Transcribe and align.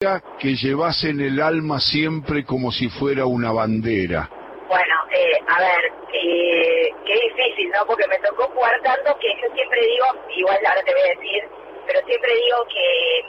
que 0.00 0.56
llevas 0.56 1.04
en 1.04 1.20
el 1.20 1.42
alma 1.42 1.78
siempre 1.78 2.42
como 2.42 2.72
si 2.72 2.88
fuera 2.88 3.26
una 3.26 3.52
bandera? 3.52 4.30
Bueno, 4.66 4.96
eh, 5.12 5.36
a 5.46 5.60
ver, 5.60 5.92
eh, 6.14 6.88
qué 7.04 7.12
difícil, 7.12 7.68
¿no? 7.68 7.84
Porque 7.84 8.08
me 8.08 8.16
tocó 8.20 8.48
jugar 8.48 8.80
tanto 8.80 9.14
que 9.20 9.28
yo 9.28 9.54
siempre 9.54 9.78
digo, 9.84 10.06
igual 10.30 10.56
ahora 10.64 10.82
te 10.84 10.94
voy 10.94 11.02
a 11.02 11.20
decir, 11.20 11.44
pero 11.86 12.00
siempre 12.06 12.32
digo 12.32 12.64
que 12.72 13.20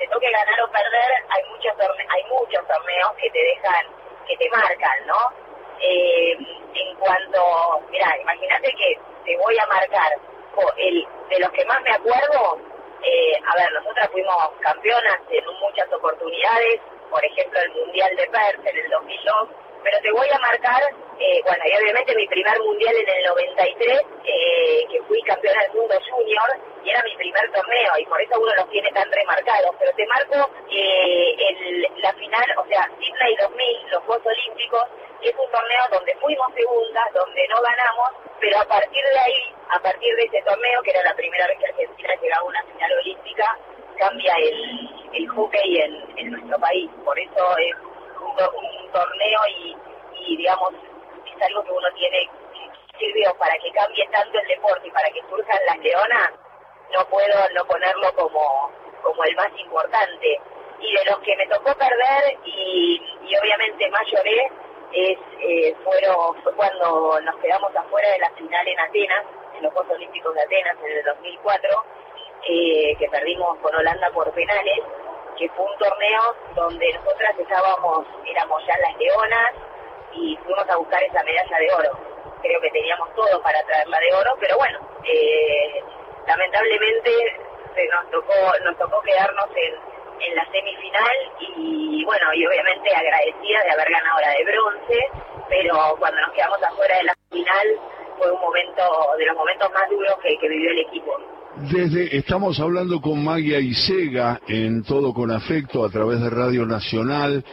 te 0.00 0.08
toque 0.08 0.28
ganar 0.28 0.60
o 0.60 0.72
perder, 0.72 1.10
hay 1.30 1.42
muchos 1.54 1.70
torneos, 1.78 2.10
hay 2.10 2.24
muchos 2.34 2.66
torneos 2.66 3.12
que 3.22 3.30
te 3.30 3.38
dejan, 3.38 3.86
que 4.26 4.36
te 4.38 4.50
marcan, 4.50 5.06
¿no? 5.06 5.22
Eh, 5.78 6.34
en 6.34 6.96
cuanto, 6.98 7.86
mira, 7.92 8.10
imagínate 8.20 8.74
que 8.74 8.98
te 9.24 9.36
voy 9.36 9.56
a 9.56 9.66
marcar 9.66 10.18
el 10.78 11.06
de 11.30 11.38
los 11.38 11.50
que 11.52 11.64
más 11.66 11.80
me 11.82 11.92
acuerdo, 11.92 12.58
eh, 13.02 13.32
a 13.46 13.56
ver, 13.56 13.72
nosotras 13.72 14.08
fuimos 14.10 14.36
campeonas 14.60 15.18
en 15.30 15.44
muchas 15.60 15.92
oportunidades, 15.92 16.80
por 17.10 17.24
ejemplo 17.24 17.60
el 17.60 17.70
Mundial 17.72 18.14
de 18.16 18.26
Perth 18.28 18.66
en 18.66 18.76
el 18.76 18.90
2002, 18.90 19.48
pero 19.82 19.98
te 20.00 20.12
voy 20.12 20.28
a 20.28 20.38
marcar, 20.38 20.82
eh, 21.18 21.40
bueno, 21.44 21.62
y 21.64 21.82
obviamente 21.82 22.14
mi 22.16 22.26
primer 22.26 22.58
Mundial 22.60 22.94
en 22.96 23.08
el 23.08 23.24
93, 23.26 24.02
eh, 24.24 24.86
que 24.90 25.02
fui 25.02 25.22
campeona 25.22 25.60
del 25.62 25.72
mundo 25.72 25.94
junior, 26.10 26.48
y 26.84 26.90
era 26.90 27.02
mi 27.04 27.16
primer 27.16 27.50
torneo, 27.52 27.92
y 27.98 28.06
por 28.06 28.20
eso 28.20 28.40
uno 28.40 28.54
los 28.56 28.70
tiene 28.70 28.90
tan 28.90 29.10
remarcados, 29.10 29.74
pero 29.78 29.92
te 29.92 30.06
marco 30.06 30.50
la 32.02 32.12
final, 32.12 32.46
o 32.58 32.66
sea, 32.66 32.90
Sydney 33.00 33.36
2000, 33.36 33.90
los 33.90 34.02
Juegos 34.04 34.26
Olímpicos, 34.26 34.84
que 35.20 35.28
es 35.28 35.36
un 35.36 35.50
torneo 35.50 35.82
donde 35.90 36.14
fuimos 36.16 36.46
segundas, 36.54 37.04
donde 37.12 37.48
no 37.48 37.60
ganamos, 37.60 38.10
pero 38.40 38.58
a 38.58 38.64
partir 38.64 39.04
de 39.04 39.18
ahí, 39.18 39.54
a 39.70 39.78
partir 39.80 40.14
de 40.16 40.24
ese 40.24 40.42
torneo, 40.42 40.82
que 40.82 40.90
era 40.90 41.02
la 41.02 41.14
primera 41.14 41.46
vez 41.46 41.58
que 41.58 41.66
Argentina 41.66 42.14
llegaba 42.20 42.42
a 42.42 42.48
una 42.48 42.62
final 42.64 42.92
olímpica, 42.92 43.58
cambia 43.98 44.34
el, 44.36 45.08
el 45.12 45.28
hockey 45.28 45.78
en, 45.80 46.18
en 46.18 46.30
nuestro 46.30 46.58
país. 46.58 46.90
Por 47.04 47.18
eso 47.18 47.58
es 47.58 47.74
un, 48.20 48.92
torneo 48.92 49.40
y, 49.50 49.76
y, 50.20 50.36
digamos, 50.36 50.72
es 50.72 51.42
algo 51.42 51.62
que 51.64 51.72
uno 51.72 51.88
tiene, 51.94 52.30
sirvió 52.98 53.34
para 53.38 53.54
que 53.58 53.70
cambie 53.72 54.08
tanto 54.08 54.38
el 54.38 54.48
deporte 54.48 54.88
y 54.88 54.90
para 54.90 55.10
que 55.10 55.20
surjan 55.28 55.58
las 55.66 55.78
leonas, 55.78 56.32
no 56.94 57.04
puedo 57.08 57.48
no 57.54 57.64
ponerlo 57.66 58.14
como, 58.14 58.70
como 59.02 59.24
el 59.24 59.36
más 59.36 59.50
importante. 59.58 60.40
Y 60.80 60.94
de 60.94 61.04
los 61.06 61.18
que 61.20 61.36
me 61.36 61.46
tocó 61.48 61.74
perder 61.74 62.38
y, 62.44 63.02
y 63.24 63.36
obviamente 63.36 63.90
más 63.90 64.06
lloré, 64.06 64.48
es, 64.92 65.18
eh, 65.40 65.74
fueron, 65.84 66.34
fue 66.42 66.54
cuando 66.54 67.20
nos 67.20 67.36
quedamos 67.36 67.74
afuera 67.74 68.08
de 68.10 68.18
la 68.18 68.30
final 68.30 68.66
en 68.66 68.80
Atenas, 68.80 69.24
en 69.56 69.62
los 69.62 69.72
Juegos 69.72 69.92
Olímpicos 69.94 70.34
de 70.34 70.42
Atenas 70.42 70.76
en 70.82 70.98
el 70.98 71.04
2004, 71.04 71.70
eh, 72.48 72.96
que 72.98 73.08
perdimos 73.08 73.58
con 73.58 73.74
Holanda 73.74 74.10
por 74.10 74.32
penales, 74.32 74.80
que 75.36 75.48
fue 75.50 75.64
un 75.64 75.78
torneo 75.78 76.34
donde 76.54 76.92
nosotras 76.94 77.34
estábamos, 77.38 78.06
éramos 78.26 78.62
ya 78.66 78.76
las 78.78 78.96
leonas 78.98 79.54
y 80.12 80.36
fuimos 80.44 80.68
a 80.68 80.76
buscar 80.76 81.02
esa 81.02 81.22
medalla 81.22 81.58
de 81.58 81.72
oro. 81.72 81.98
Creo 82.42 82.60
que 82.60 82.70
teníamos 82.70 83.14
todo 83.14 83.42
para 83.42 83.60
traerla 83.62 83.98
de 83.98 84.14
oro, 84.14 84.30
pero 84.40 84.56
bueno, 84.56 84.78
eh, 85.04 85.82
lamentablemente 86.26 87.10
se 87.74 87.86
nos 87.88 88.10
tocó, 88.10 88.34
nos 88.64 88.76
tocó 88.78 89.00
quedarnos 89.02 89.46
en, 89.56 89.87
en 90.20 90.34
la 90.34 90.44
semifinal 90.50 91.16
y 91.56 92.04
bueno, 92.04 92.32
y 92.34 92.46
obviamente 92.46 92.94
agradecida 92.94 93.62
de 93.64 93.70
haber 93.70 93.90
ganado 93.90 94.20
la 94.20 94.30
de 94.30 94.44
bronce, 94.44 94.98
pero 95.48 95.96
cuando 95.98 96.20
nos 96.20 96.32
quedamos 96.32 96.62
afuera 96.62 96.96
de 96.96 97.02
la 97.04 97.14
final 97.30 97.66
fue 98.18 98.32
un 98.32 98.40
momento, 98.40 98.82
de 99.18 99.26
los 99.26 99.36
momentos 99.36 99.70
más 99.72 99.88
duros 99.90 100.14
que, 100.22 100.48
vivió 100.48 100.70
el 100.70 100.78
equipo. 100.78 101.12
Desde, 101.70 102.16
estamos 102.16 102.60
hablando 102.60 103.00
con 103.00 103.24
Magia 103.24 103.58
Isega 103.58 104.40
en 104.48 104.84
Todo 104.84 105.12
con 105.12 105.30
Afecto 105.30 105.84
a 105.84 105.90
través 105.90 106.20
de 106.20 106.30
Radio 106.30 106.66
Nacional 106.66 107.44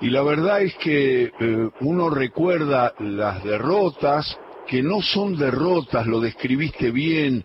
y 0.00 0.10
la 0.10 0.22
verdad 0.22 0.62
es 0.62 0.74
que 0.76 1.24
eh, 1.24 1.70
uno 1.80 2.10
recuerda 2.10 2.94
las 2.98 3.42
derrotas, 3.44 4.38
que 4.66 4.82
no 4.82 5.02
son 5.02 5.36
derrotas, 5.36 6.06
lo 6.06 6.20
describiste 6.20 6.90
bien, 6.90 7.44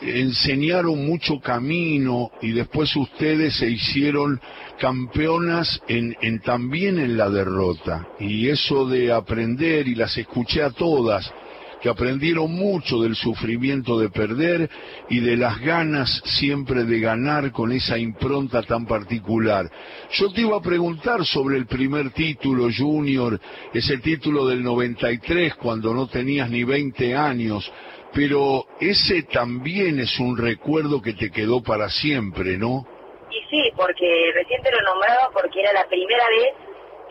enseñaron 0.00 1.06
mucho 1.06 1.40
camino 1.40 2.30
y 2.42 2.52
después 2.52 2.94
ustedes 2.96 3.56
se 3.56 3.68
hicieron 3.68 4.40
campeonas 4.78 5.80
en, 5.88 6.16
en, 6.20 6.40
también 6.40 6.98
en 6.98 7.16
la 7.16 7.30
derrota. 7.30 8.06
Y 8.20 8.48
eso 8.48 8.86
de 8.86 9.12
aprender, 9.12 9.88
y 9.88 9.94
las 9.94 10.16
escuché 10.16 10.62
a 10.62 10.70
todas, 10.70 11.32
que 11.80 11.88
aprendieron 11.88 12.52
mucho 12.52 13.00
del 13.00 13.14
sufrimiento 13.14 13.98
de 13.98 14.10
perder 14.10 14.68
y 15.08 15.20
de 15.20 15.36
las 15.36 15.60
ganas 15.60 16.22
siempre 16.24 16.84
de 16.84 17.00
ganar 17.00 17.52
con 17.52 17.72
esa 17.72 17.98
impronta 17.98 18.62
tan 18.62 18.86
particular. 18.86 19.70
Yo 20.12 20.32
te 20.32 20.40
iba 20.42 20.56
a 20.56 20.62
preguntar 20.62 21.24
sobre 21.24 21.56
el 21.56 21.66
primer 21.66 22.10
título 22.10 22.68
junior, 22.76 23.38
ese 23.72 23.98
título 23.98 24.46
del 24.46 24.62
93 24.62 25.54
cuando 25.54 25.94
no 25.94 26.08
tenías 26.08 26.50
ni 26.50 26.64
20 26.64 27.14
años, 27.14 27.70
pero 28.12 28.66
ese 28.80 29.22
también 29.24 30.00
es 30.00 30.18
un 30.18 30.36
recuerdo 30.36 31.00
que 31.00 31.12
te 31.12 31.30
quedó 31.30 31.62
para 31.62 31.88
siempre, 31.88 32.56
¿no? 32.56 32.86
Y 33.30 33.40
sí, 33.50 33.70
porque 33.76 34.32
recién 34.34 34.62
te 34.62 34.72
lo 34.72 34.80
nombraba 34.82 35.28
porque 35.32 35.60
era 35.60 35.72
la 35.72 35.86
primera 35.86 36.24
vez 36.28 36.54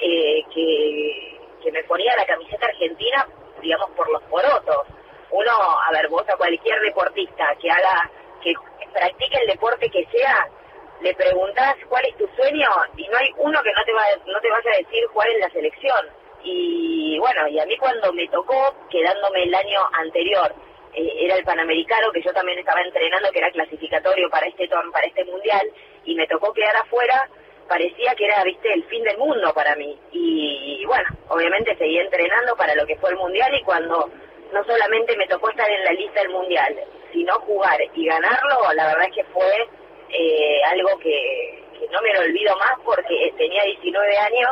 eh, 0.02 0.44
que, 0.54 1.38
que 1.64 1.72
me 1.72 1.84
ponía 1.84 2.16
la 2.18 2.26
camiseta 2.26 2.66
argentina 2.66 3.26
digamos, 3.62 3.90
por 3.92 4.10
los 4.10 4.22
porotos. 4.24 4.88
Uno, 5.32 5.52
a 5.52 5.92
ver, 5.92 6.08
vos 6.10 6.24
a 6.30 6.38
cualquier 6.38 6.80
deportista 6.82 7.56
que 7.62 7.70
haga, 7.70 8.10
que 8.42 8.54
practique 8.94 9.38
el 9.42 9.48
deporte 9.48 9.90
que 9.90 10.06
sea, 10.06 10.48
le 11.02 11.14
preguntás 11.14 11.76
cuál 11.90 12.06
es 12.06 12.18
tu 12.18 12.28
sueño 12.36 12.70
y 12.96 13.08
no 13.08 13.18
hay 13.18 13.30
uno 13.38 13.62
que 13.62 13.72
no 13.72 13.84
te, 13.86 13.94
va, 13.94 14.04
no 14.26 14.40
te 14.40 14.50
vaya 14.50 14.72
a 14.74 14.78
decir 14.78 15.04
cuál 15.14 15.30
es 15.30 15.40
la 15.40 15.50
selección. 15.50 16.08
Y 16.44 17.20
bueno, 17.20 17.48
y 17.48 17.60
a 17.60 17.66
mí 17.66 17.78
cuando 17.78 18.12
me 18.14 18.28
tocó, 18.30 18.74
quedándome 18.90 19.44
el 19.44 19.54
año 19.54 19.82
anterior, 20.00 20.54
eh, 20.94 21.26
era 21.26 21.36
el 21.36 21.44
Panamericano, 21.44 22.12
que 22.12 22.22
yo 22.22 22.34
también 22.34 22.58
estaba 22.60 22.82
entrenando, 22.82 23.32
que 23.32 23.40
era 23.40 23.52
clasificatorio 23.52 24.30
para 24.30 24.48
este, 24.48 24.68
para 24.68 25.06
este 25.06 25.26
mundial, 25.26 25.68
y 26.06 26.16
me 26.16 26.28
tocó 26.28 26.54
quedar 26.54 26.76
afuera, 26.78 27.30
parecía 27.68 28.16
que 28.16 28.26
era, 28.26 28.44
viste, 28.44 28.72
el 28.74 28.84
fin 28.86 29.04
del 29.04 29.18
mundo 29.18 29.54
para 29.54 29.76
mí. 29.76 29.98
Y, 30.12 30.84
bueno, 30.86 31.08
obviamente 31.30 31.76
seguí 31.78 31.98
entrenando 31.98 32.56
para 32.56 32.76
lo 32.76 32.86
que 32.86 32.96
fue 32.98 33.12
el 33.12 33.18
mundial 33.18 33.54
y 33.56 33.64
cuando 33.64 34.10
no 34.52 34.64
solamente 34.64 35.16
me 35.18 35.28
tocó 35.28 35.50
estar 35.50 35.70
en 35.70 35.84
la 35.84 35.92
lista 35.92 36.22
del 36.22 36.30
mundial, 36.30 36.76
sino 37.12 37.34
jugar 37.42 37.80
y 37.94 38.06
ganarlo, 38.06 38.74
la 38.74 38.88
verdad 38.88 39.08
es 39.10 39.16
que 39.16 39.24
fue 39.26 39.68
eh, 40.10 40.62
algo 40.72 40.98
que, 41.00 41.64
no 41.92 42.02
me 42.02 42.14
lo 42.14 42.22
olvido 42.22 42.56
más 42.58 42.74
porque 42.84 43.34
tenía 43.38 43.64
19 43.64 44.18
años. 44.18 44.50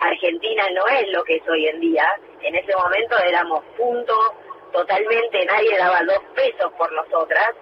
Argentina 0.00 0.64
no 0.74 0.86
es 0.86 1.08
lo 1.08 1.24
que 1.24 1.36
es 1.36 1.48
hoy 1.48 1.66
en 1.66 1.80
día. 1.80 2.08
En 2.42 2.54
ese 2.54 2.74
momento 2.76 3.16
éramos 3.18 3.64
puntos, 3.76 4.32
totalmente 4.72 5.44
nadie 5.44 5.76
daba 5.76 6.00
dos 6.04 6.20
pesos 6.34 6.72
por 6.78 6.90
nosotras 6.92 7.54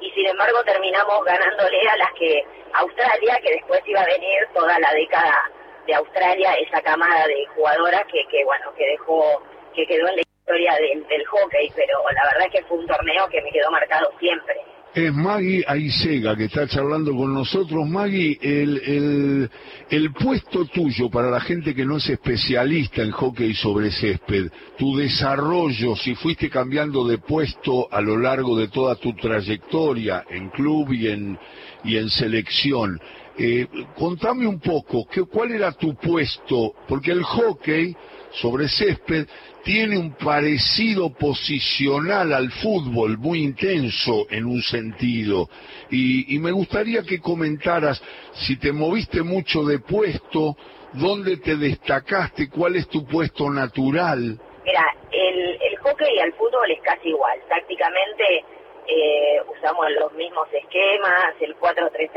y 0.00 0.10
sin 0.10 0.26
embargo 0.26 0.62
terminamos 0.64 1.24
ganándole 1.24 1.88
a 1.88 1.96
las 1.96 2.12
que 2.12 2.44
Australia, 2.74 3.38
que 3.42 3.52
después 3.52 3.80
iba 3.86 4.00
a 4.00 4.06
venir 4.06 4.48
toda 4.54 4.78
la 4.78 4.92
década 4.92 5.50
de 5.86 5.94
Australia, 5.94 6.52
esa 6.54 6.80
camada 6.82 7.26
de 7.26 7.46
jugadoras 7.54 8.04
que, 8.12 8.24
que 8.30 8.44
bueno, 8.44 8.72
que 8.76 8.86
dejó, 8.86 9.42
que 9.74 9.86
quedó 9.86 10.08
en 10.08 10.16
la 10.16 10.22
historia 10.22 10.74
del, 10.74 11.06
del 11.06 11.26
hockey, 11.26 11.72
pero 11.74 11.98
la 12.10 12.24
verdad 12.24 12.46
es 12.46 12.52
que 12.52 12.66
fue 12.66 12.78
un 12.78 12.86
torneo 12.86 13.28
que 13.28 13.42
me 13.42 13.50
quedó 13.50 13.70
marcado 13.70 14.12
siempre. 14.18 14.56
Es 14.94 15.12
Maggie 15.12 15.64
Aisega 15.66 16.34
que 16.34 16.44
está 16.44 16.66
charlando 16.66 17.14
con 17.14 17.32
nosotros. 17.32 17.86
Maggie, 17.88 18.38
el, 18.40 18.78
el, 18.78 19.50
el, 19.90 20.12
puesto 20.12 20.64
tuyo 20.64 21.10
para 21.10 21.30
la 21.30 21.40
gente 21.40 21.74
que 21.74 21.84
no 21.84 21.98
es 21.98 22.08
especialista 22.08 23.02
en 23.02 23.10
hockey 23.10 23.54
sobre 23.54 23.90
césped, 23.92 24.50
tu 24.78 24.96
desarrollo, 24.96 25.94
si 25.94 26.14
fuiste 26.14 26.48
cambiando 26.48 27.06
de 27.06 27.18
puesto 27.18 27.92
a 27.92 28.00
lo 28.00 28.16
largo 28.16 28.56
de 28.56 28.68
toda 28.68 28.96
tu 28.96 29.14
trayectoria 29.14 30.24
en 30.30 30.48
club 30.50 30.92
y 30.92 31.08
en, 31.08 31.38
y 31.84 31.96
en 31.96 32.08
selección, 32.08 32.98
eh, 33.36 33.68
contame 33.96 34.46
un 34.46 34.58
poco, 34.58 35.06
¿qué, 35.06 35.22
¿cuál 35.22 35.52
era 35.52 35.70
tu 35.72 35.94
puesto? 35.94 36.72
Porque 36.88 37.12
el 37.12 37.22
hockey 37.22 37.94
sobre 38.32 38.68
césped 38.68 39.26
tiene 39.64 39.98
un 39.98 40.14
parecido 40.14 41.10
posicional 41.10 42.32
al 42.32 42.50
fútbol 42.50 43.18
muy 43.18 43.42
intenso 43.42 44.26
en 44.30 44.46
un 44.46 44.62
sentido. 44.62 45.48
Y, 45.90 46.38
me 46.38 46.52
gustaría 46.52 47.02
que 47.02 47.20
comentaras 47.20 48.02
si 48.32 48.56
te 48.56 48.72
moviste 48.72 49.22
mucho 49.22 49.64
de 49.64 49.80
puesto, 49.80 50.56
dónde 50.94 51.38
te 51.38 51.56
destacaste, 51.56 52.48
cuál 52.48 52.76
es 52.76 52.88
tu 52.88 53.04
puesto 53.04 53.50
natural. 53.50 54.38
Mira, 54.64 54.96
el, 55.10 55.58
el 55.60 55.76
hockey 55.78 56.18
al 56.20 56.32
fútbol 56.34 56.70
es 56.70 56.80
casi 56.82 57.08
igual. 57.08 57.38
Tácticamente 57.48 58.44
eh, 58.88 59.42
usamos 59.46 59.90
los 59.90 60.10
mismos 60.14 60.48
esquemas, 60.50 61.34
el 61.40 61.54
4-3-3, 61.58 62.10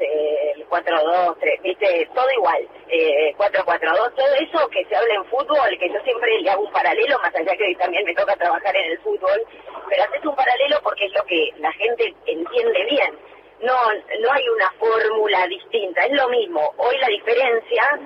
eh, 0.00 0.52
el 0.56 0.68
4-2-3, 0.68 1.62
viste, 1.62 2.08
todo 2.12 2.26
igual, 2.32 2.68
eh, 2.88 3.32
4-4-2, 3.38 4.14
todo 4.16 4.34
eso 4.34 4.68
que 4.68 4.84
se 4.86 4.96
habla 4.96 5.14
en 5.14 5.24
fútbol, 5.26 5.78
que 5.78 5.88
yo 5.88 6.00
siempre 6.02 6.40
le 6.40 6.50
hago 6.50 6.64
un 6.64 6.72
paralelo, 6.72 7.20
más 7.20 7.32
allá 7.36 7.56
que 7.56 7.62
hoy 7.62 7.74
también 7.76 8.04
me 8.04 8.14
toca 8.16 8.34
trabajar 8.34 8.76
en 8.76 8.90
el 8.90 8.98
fútbol, 8.98 9.40
pero 9.88 10.02
haces 10.02 10.26
un 10.26 10.34
paralelo 10.34 10.80
porque 10.82 11.06
es 11.06 11.12
lo 11.14 11.22
que 11.22 11.50
la 11.58 11.72
gente 11.72 12.12
entiende 12.26 12.84
bien. 12.90 13.18
no, 13.60 13.74
no 14.20 14.32
hay 14.32 14.48
una 14.48 14.70
fórmula 14.72 15.46
distinta, 15.46 16.04
es 16.04 16.12
lo 16.12 16.28
mismo. 16.28 16.74
Hoy 16.78 16.96
la 16.98 17.08
diferencia, 17.08 18.00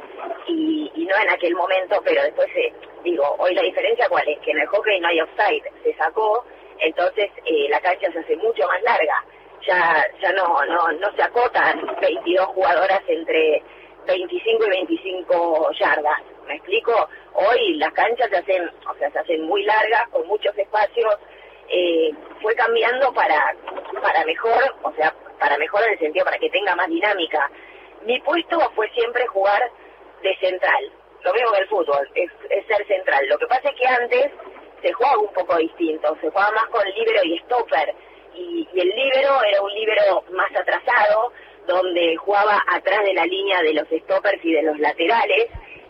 y, 0.48 0.90
no 1.08 1.16
en 1.16 1.30
aquel 1.30 1.54
momento, 1.54 2.00
pero 2.04 2.22
después 2.22 2.48
digo, 3.04 3.36
hoy 3.38 3.54
la 3.54 3.62
diferencia 3.62 4.08
cuál 4.08 4.28
es, 4.28 4.38
que 4.40 4.50
en 4.50 4.60
el 4.60 4.66
hockey 4.66 5.00
no 5.00 5.08
hay 5.08 5.20
offside, 5.20 5.64
se 5.82 5.94
sacó, 5.94 6.44
entonces 6.82 7.30
eh, 7.44 7.68
la 7.68 7.80
cancha 7.80 8.10
se 8.12 8.18
hace 8.18 8.36
mucho 8.36 8.66
más 8.66 8.82
larga. 8.82 9.24
Ya, 9.66 10.04
ya 10.20 10.32
no, 10.32 10.64
no, 10.66 10.92
no 10.92 11.12
se 11.16 11.22
acotan 11.22 11.86
22 12.00 12.46
jugadoras 12.46 13.00
entre 13.06 13.62
25 14.06 14.66
y 14.66 14.70
25 14.70 15.70
yardas. 15.78 16.20
¿Me 16.46 16.56
explico? 16.56 17.08
Hoy 17.34 17.76
las 17.76 17.92
canchas 17.92 18.28
se 18.28 18.38
hacen, 18.38 18.70
o 18.88 18.94
sea, 18.94 19.10
se 19.10 19.18
hacen 19.20 19.42
muy 19.42 19.64
largas, 19.64 20.08
con 20.08 20.26
muchos 20.26 20.56
espacios. 20.58 21.14
Eh, 21.68 22.10
fue 22.42 22.54
cambiando 22.54 23.12
para, 23.14 23.54
para 24.02 24.24
mejor, 24.24 24.74
o 24.82 24.92
sea, 24.92 25.14
para 25.38 25.56
mejor 25.58 25.82
en 25.84 25.92
el 25.92 25.98
sentido 25.98 26.24
para 26.24 26.38
que 26.38 26.50
tenga 26.50 26.74
más 26.76 26.88
dinámica. 26.88 27.50
Mi 28.04 28.20
puesto 28.20 28.58
fue 28.74 28.88
siempre 28.90 29.26
jugar 29.28 29.62
de 30.22 30.36
central, 30.36 30.92
lo 31.22 31.32
mismo 31.32 31.52
que 31.52 31.58
el 31.58 31.68
fútbol, 31.68 32.08
es, 32.14 32.30
ser 32.66 32.86
central. 32.86 33.26
Lo 33.28 33.38
que 33.38 33.46
pasa 33.46 33.68
es 33.68 33.76
que 33.76 33.86
antes 33.86 34.32
se 34.82 34.92
jugaba 34.92 35.18
un 35.18 35.32
poco 35.32 35.56
distinto, 35.56 36.16
se 36.20 36.28
jugaba 36.28 36.50
más 36.52 36.66
con 36.66 36.84
libero 36.84 37.24
y 37.24 37.38
stopper, 37.40 37.94
y, 38.34 38.68
el 38.74 38.88
libero 38.88 39.42
era 39.44 39.62
un 39.62 39.72
libero 39.72 40.24
más 40.32 40.50
atrasado, 40.54 41.32
donde 41.66 42.16
jugaba 42.16 42.60
atrás 42.68 43.04
de 43.04 43.14
la 43.14 43.24
línea 43.24 43.62
de 43.62 43.74
los 43.74 43.86
stoppers 43.88 44.44
y 44.44 44.52
de 44.52 44.62
los 44.62 44.78
laterales, 44.78 45.46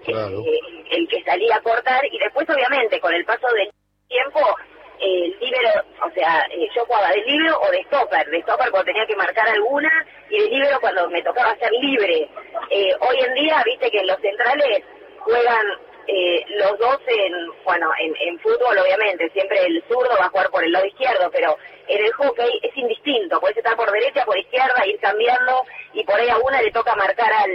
eh, 0.07 0.61
el 0.91 1.09
que 1.09 1.23
salía 1.23 1.57
a 1.57 1.63
cortar, 1.63 2.05
y 2.11 2.19
después 2.19 2.49
obviamente 2.51 3.01
con 3.01 3.15
el 3.15 3.25
paso 3.25 3.47
del 3.55 3.71
tiempo 4.09 4.41
el 5.03 5.37
libero, 5.41 5.71
o 6.07 6.11
sea, 6.11 6.47
eh, 6.51 6.69
yo 6.77 6.85
jugaba 6.85 7.11
de 7.11 7.23
libero 7.23 7.59
o 7.61 7.71
de 7.71 7.83
stopper, 7.85 8.25
de 8.31 8.43
stopper 8.43 8.71
cuando 8.71 8.87
tenía 8.87 9.07
que 9.07 9.17
marcar 9.17 9.49
alguna 9.49 9.91
y 10.31 10.39
de 10.39 10.49
libero 10.49 10.81
cuando 10.81 11.09
me 11.11 11.23
tocaba 11.23 11.57
ser 11.57 11.73
libre. 11.73 12.29
Eh, 12.71 12.95
hoy 13.01 13.17
en 13.19 13.35
día, 13.35 13.63
viste 13.65 13.91
que 13.91 14.05
los 14.05 14.21
centrales 14.21 14.85
juegan 15.21 15.67
eh, 16.07 16.45
los 16.49 16.79
dos 16.79 16.99
en, 17.07 17.33
bueno, 17.65 17.91
en, 17.99 18.15
en, 18.21 18.39
fútbol 18.41 18.77
obviamente, 18.79 19.31
siempre 19.31 19.65
el 19.65 19.83
zurdo 19.89 20.11
va 20.19 20.27
a 20.27 20.31
jugar 20.31 20.51
por 20.51 20.65
el 20.65 20.73
lado 20.73 20.87
izquierdo, 20.87 21.31
pero 21.31 21.57
en 21.89 22.05
el 22.05 22.13
hockey 22.13 22.61
es 22.63 22.77
indistinto, 22.77 23.41
puedes 23.41 23.57
estar 23.57 23.77
por 23.77 23.91
derecha, 23.91 24.25
por 24.25 24.39
izquierda, 24.39 24.87
ir 24.87 24.99
cambiando 25.01 25.63
y 25.93 26.05
por 26.05 26.19
ahí 26.19 26.29
a 26.29 26.39
una 26.39 26.61
le 26.61 26.71
toca 26.73 26.95
marcar 26.97 27.33
al, 27.33 27.51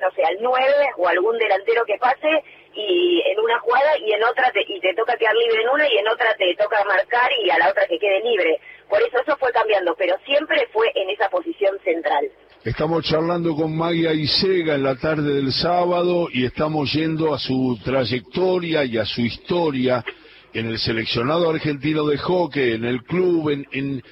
no 0.00 0.10
sé, 0.12 0.24
al 0.24 0.38
9 0.40 0.72
o 0.96 1.08
algún 1.08 1.38
delantero 1.38 1.84
que 1.84 1.98
pase 1.98 2.42
y 2.74 3.22
en 3.26 3.40
una 3.40 3.58
jugada 3.60 3.98
y 3.98 4.12
en 4.12 4.22
otra 4.24 4.50
te, 4.52 4.62
y 4.66 4.80
te 4.80 4.94
toca 4.94 5.16
quedar 5.16 5.34
libre 5.34 5.62
en 5.62 5.68
una 5.68 5.88
y 5.88 5.98
en 5.98 6.08
otra 6.08 6.34
te 6.36 6.54
toca 6.54 6.84
marcar 6.84 7.30
y 7.42 7.50
a 7.50 7.58
la 7.58 7.70
otra 7.70 7.86
que 7.86 7.98
quede 7.98 8.20
libre. 8.20 8.60
Por 8.88 9.00
eso 9.02 9.18
eso 9.20 9.36
fue 9.36 9.52
cambiando, 9.52 9.94
pero 9.96 10.16
siempre 10.24 10.68
fue 10.72 10.90
en 10.94 11.10
esa 11.10 11.28
posición 11.28 11.78
central. 11.80 12.30
Estamos 12.62 13.06
charlando 13.06 13.56
con 13.56 13.74
Magia 13.74 14.12
Isega 14.12 14.74
en 14.74 14.82
la 14.82 14.94
tarde 14.94 15.34
del 15.34 15.50
sábado 15.50 16.28
y 16.30 16.44
estamos 16.44 16.92
yendo 16.92 17.32
a 17.32 17.38
su 17.38 17.78
trayectoria 17.82 18.84
y 18.84 18.98
a 18.98 19.06
su 19.06 19.22
historia 19.22 20.04
en 20.52 20.66
el 20.66 20.78
seleccionado 20.78 21.48
argentino 21.48 22.04
de 22.04 22.18
hockey, 22.18 22.72
en 22.72 22.84
el 22.84 23.02
club, 23.04 23.48
en, 23.48 24.02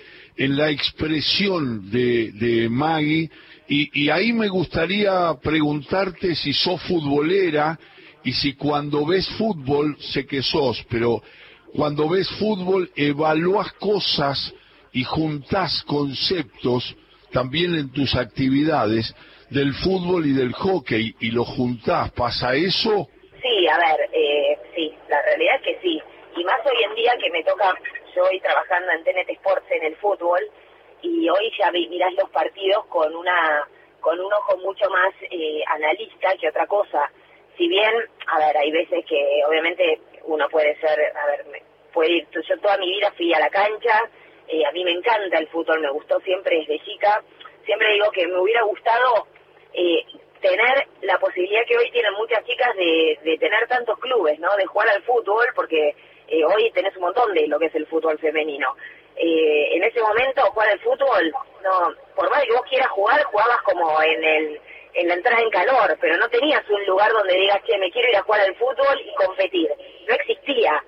la 0.57 0.71
expresión 0.71 1.91
de, 1.91 2.33
de 2.33 2.71
Maggie. 2.71 3.31
Y, 3.69 4.09
ahí 4.09 4.33
me 4.33 4.49
gustaría 4.49 5.35
preguntarte 5.43 6.35
si 6.35 6.55
sos 6.55 6.81
futbolera 6.85 7.79
y 8.25 8.33
si 8.33 8.55
cuando 8.55 9.05
ves 9.05 9.29
fútbol, 9.37 9.95
sé 10.01 10.25
que 10.25 10.43
sos, 10.43 10.83
pero 10.89 11.23
cuando 11.75 12.09
ves 12.09 12.27
fútbol 12.39 12.91
evalúas 12.97 13.75
cosas 13.75 14.55
y 14.95 15.05
juntás 15.05 15.83
conceptos 15.83 16.97
también 17.33 17.75
en 17.75 17.93
tus 17.93 18.15
actividades 18.17 19.15
del 19.51 19.73
fútbol 19.75 20.27
y 20.27 20.33
del 20.33 20.53
hockey 20.53 21.15
y 21.21 21.31
lo 21.31 21.45
juntás, 21.45 22.11
¿pasa 22.13 22.55
eso? 22.55 23.09
Sí, 23.43 23.69
a 23.69 23.79
ver, 23.79 24.09
eh, 24.13 24.59
sí, 24.75 24.95
la 25.09 25.23
realidad 25.23 25.57
es 25.57 25.63
que 25.63 25.81
sí. 25.81 26.03
Y 26.37 26.45
más 26.45 26.61
hoy 26.67 26.85
en 26.85 26.95
día 26.95 27.13
que 27.23 27.31
me 27.31 27.43
toca, 27.45 27.75
yo 28.15 28.25
hoy 28.25 28.41
trabajando 28.41 28.93
en 28.93 29.05
TNT 29.05 29.31
Sports 29.31 29.67
en 29.71 29.85
el 29.85 29.97
fútbol 29.97 30.41
y 31.03 31.29
hoy 31.29 31.53
ya 31.59 31.71
mirás 31.71 32.13
los 32.15 32.31
partidos 32.31 32.85
con 32.87 33.15
una 33.15 33.67
con 34.01 34.19
un 34.21 34.33
ojo 34.33 34.57
mucho 34.59 34.89
más 34.91 35.13
eh, 35.31 35.63
analista 35.67 36.35
que 36.41 36.49
otra 36.49 36.67
cosa. 36.67 37.11
Si 37.57 37.69
bien, 37.69 37.93
a 38.27 38.39
ver, 38.39 38.57
hay 38.57 38.71
veces 38.71 39.05
que 39.07 39.43
obviamente 39.47 40.01
uno 40.25 40.49
puede 40.49 40.79
ser, 40.81 41.17
a 41.17 41.27
ver, 41.27 41.45
puede 41.93 42.13
ir, 42.13 42.29
yo 42.31 42.59
toda 42.61 42.79
mi 42.79 42.89
vida 42.91 43.13
fui 43.17 43.35
a 43.35 43.41
la 43.41 43.51
cancha, 43.51 44.09
eh, 44.49 44.65
a 44.65 44.73
mí 44.73 44.85
me 44.85 44.93
encanta 44.93 45.39
el 45.39 45.49
fútbol, 45.49 45.81
me 45.81 45.91
gustó 45.91 46.19
siempre 46.21 46.59
desde 46.59 46.83
chica. 46.85 47.23
Siempre 47.65 47.93
digo 47.93 48.11
que 48.11 48.27
me 48.27 48.39
hubiera 48.39 48.63
gustado 48.63 49.27
eh, 49.75 50.05
tener 50.41 50.87
la 51.03 51.19
posibilidad 51.19 51.65
que 51.67 51.77
hoy 51.77 51.91
tienen 51.91 52.15
muchas 52.15 52.45
chicas 52.45 52.75
de, 52.77 53.19
de 53.23 53.39
tener 53.39 53.67
tantos 53.69 53.99
clubes, 53.99 54.39
¿no? 54.39 54.57
De 54.57 54.65
jugar 54.67 54.89
al 54.89 55.03
fútbol, 55.03 55.47
porque 55.55 55.95
eh, 56.29 56.45
hoy 56.45 56.71
tenés 56.73 56.97
un 56.97 57.03
montón 57.03 57.35
de 57.35 57.47
lo 57.47 57.59
que 57.59 57.67
es 57.67 57.75
el 57.75 57.87
fútbol 57.87 58.19
femenino. 58.19 58.75
en 59.17 59.83
ese 59.83 60.01
momento, 60.01 60.43
jugar 60.53 60.69
al 60.69 60.81
fútbol, 60.81 61.33
no, 61.63 61.95
por 62.15 62.31
más 62.31 62.45
que 62.45 62.53
vos 62.53 62.63
quieras 62.71 62.89
jugar, 62.89 63.23
jugabas 63.25 63.61
como 63.63 64.03
en 64.03 64.25
el 64.25 64.61
en 64.95 65.07
la 65.07 65.15
entrada 65.15 65.41
en 65.43 65.51
calor, 65.51 65.97
pero 66.01 66.17
no 66.17 66.29
tenías 66.29 66.69
un 66.71 66.85
lugar 66.87 67.13
donde 67.13 67.35
digas, 67.35 67.63
que 67.63 67.79
me 67.79 67.91
quiero 67.91 68.09
ir 68.09 68.17
a 68.17 68.23
jugar 68.23 68.41
al 68.41 68.57
fútbol 68.57 69.01
y 69.01 69.15
competir. 69.15 69.71
No 70.09 70.15
existía. 70.15 70.83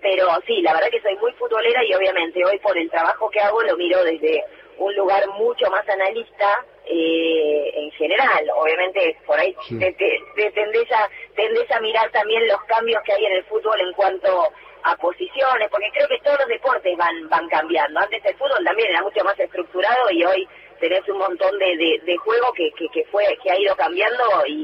Pero 0.00 0.28
sí, 0.46 0.60
la 0.62 0.74
verdad 0.74 0.90
que 0.90 1.00
soy 1.00 1.16
muy 1.16 1.32
futbolera 1.32 1.82
y 1.84 1.94
obviamente 1.94 2.44
hoy 2.44 2.58
por 2.58 2.76
el 2.76 2.90
trabajo 2.90 3.30
que 3.30 3.40
hago 3.40 3.62
lo 3.62 3.76
miro 3.76 4.02
desde 4.04 4.44
un 4.78 4.94
lugar 4.96 5.26
mucho 5.38 5.70
más 5.70 5.88
analista 5.88 6.64
eh, 6.86 7.72
en 7.74 7.90
general. 7.92 8.50
Obviamente 8.56 9.16
por 9.26 9.38
ahí 9.38 9.54
te, 9.68 10.50
tendés, 10.50 10.92
a, 10.92 11.08
tendés 11.34 11.70
a 11.70 11.80
mirar 11.80 12.10
también 12.10 12.46
los 12.48 12.62
cambios 12.64 13.02
que 13.04 13.12
hay 13.12 13.24
en 13.24 13.32
el 13.32 13.44
fútbol 13.44 13.80
en 13.80 13.92
cuanto 13.94 14.48
a 14.82 14.96
posiciones, 14.96 15.70
porque 15.70 15.90
creo 15.94 16.08
que 16.08 16.18
todos 16.18 16.40
los 16.40 16.48
deportes 16.48 16.94
van 16.98 17.28
van 17.30 17.48
cambiando. 17.48 18.00
Antes 18.00 18.22
el 18.24 18.34
fútbol 18.36 18.62
también 18.64 18.90
era 18.90 19.02
mucho 19.02 19.24
más 19.24 19.38
estructurado 19.38 20.10
y 20.10 20.24
hoy 20.24 20.46
tenés 20.78 21.08
un 21.08 21.18
montón 21.18 21.58
de, 21.58 22.00
de, 22.04 22.16
juego 22.18 22.52
que, 22.52 22.70
que, 22.72 22.88
que, 22.88 23.04
fue 23.06 23.24
que 23.42 23.50
ha 23.50 23.58
ido 23.58 23.74
cambiando 23.76 24.24
y 24.46 24.63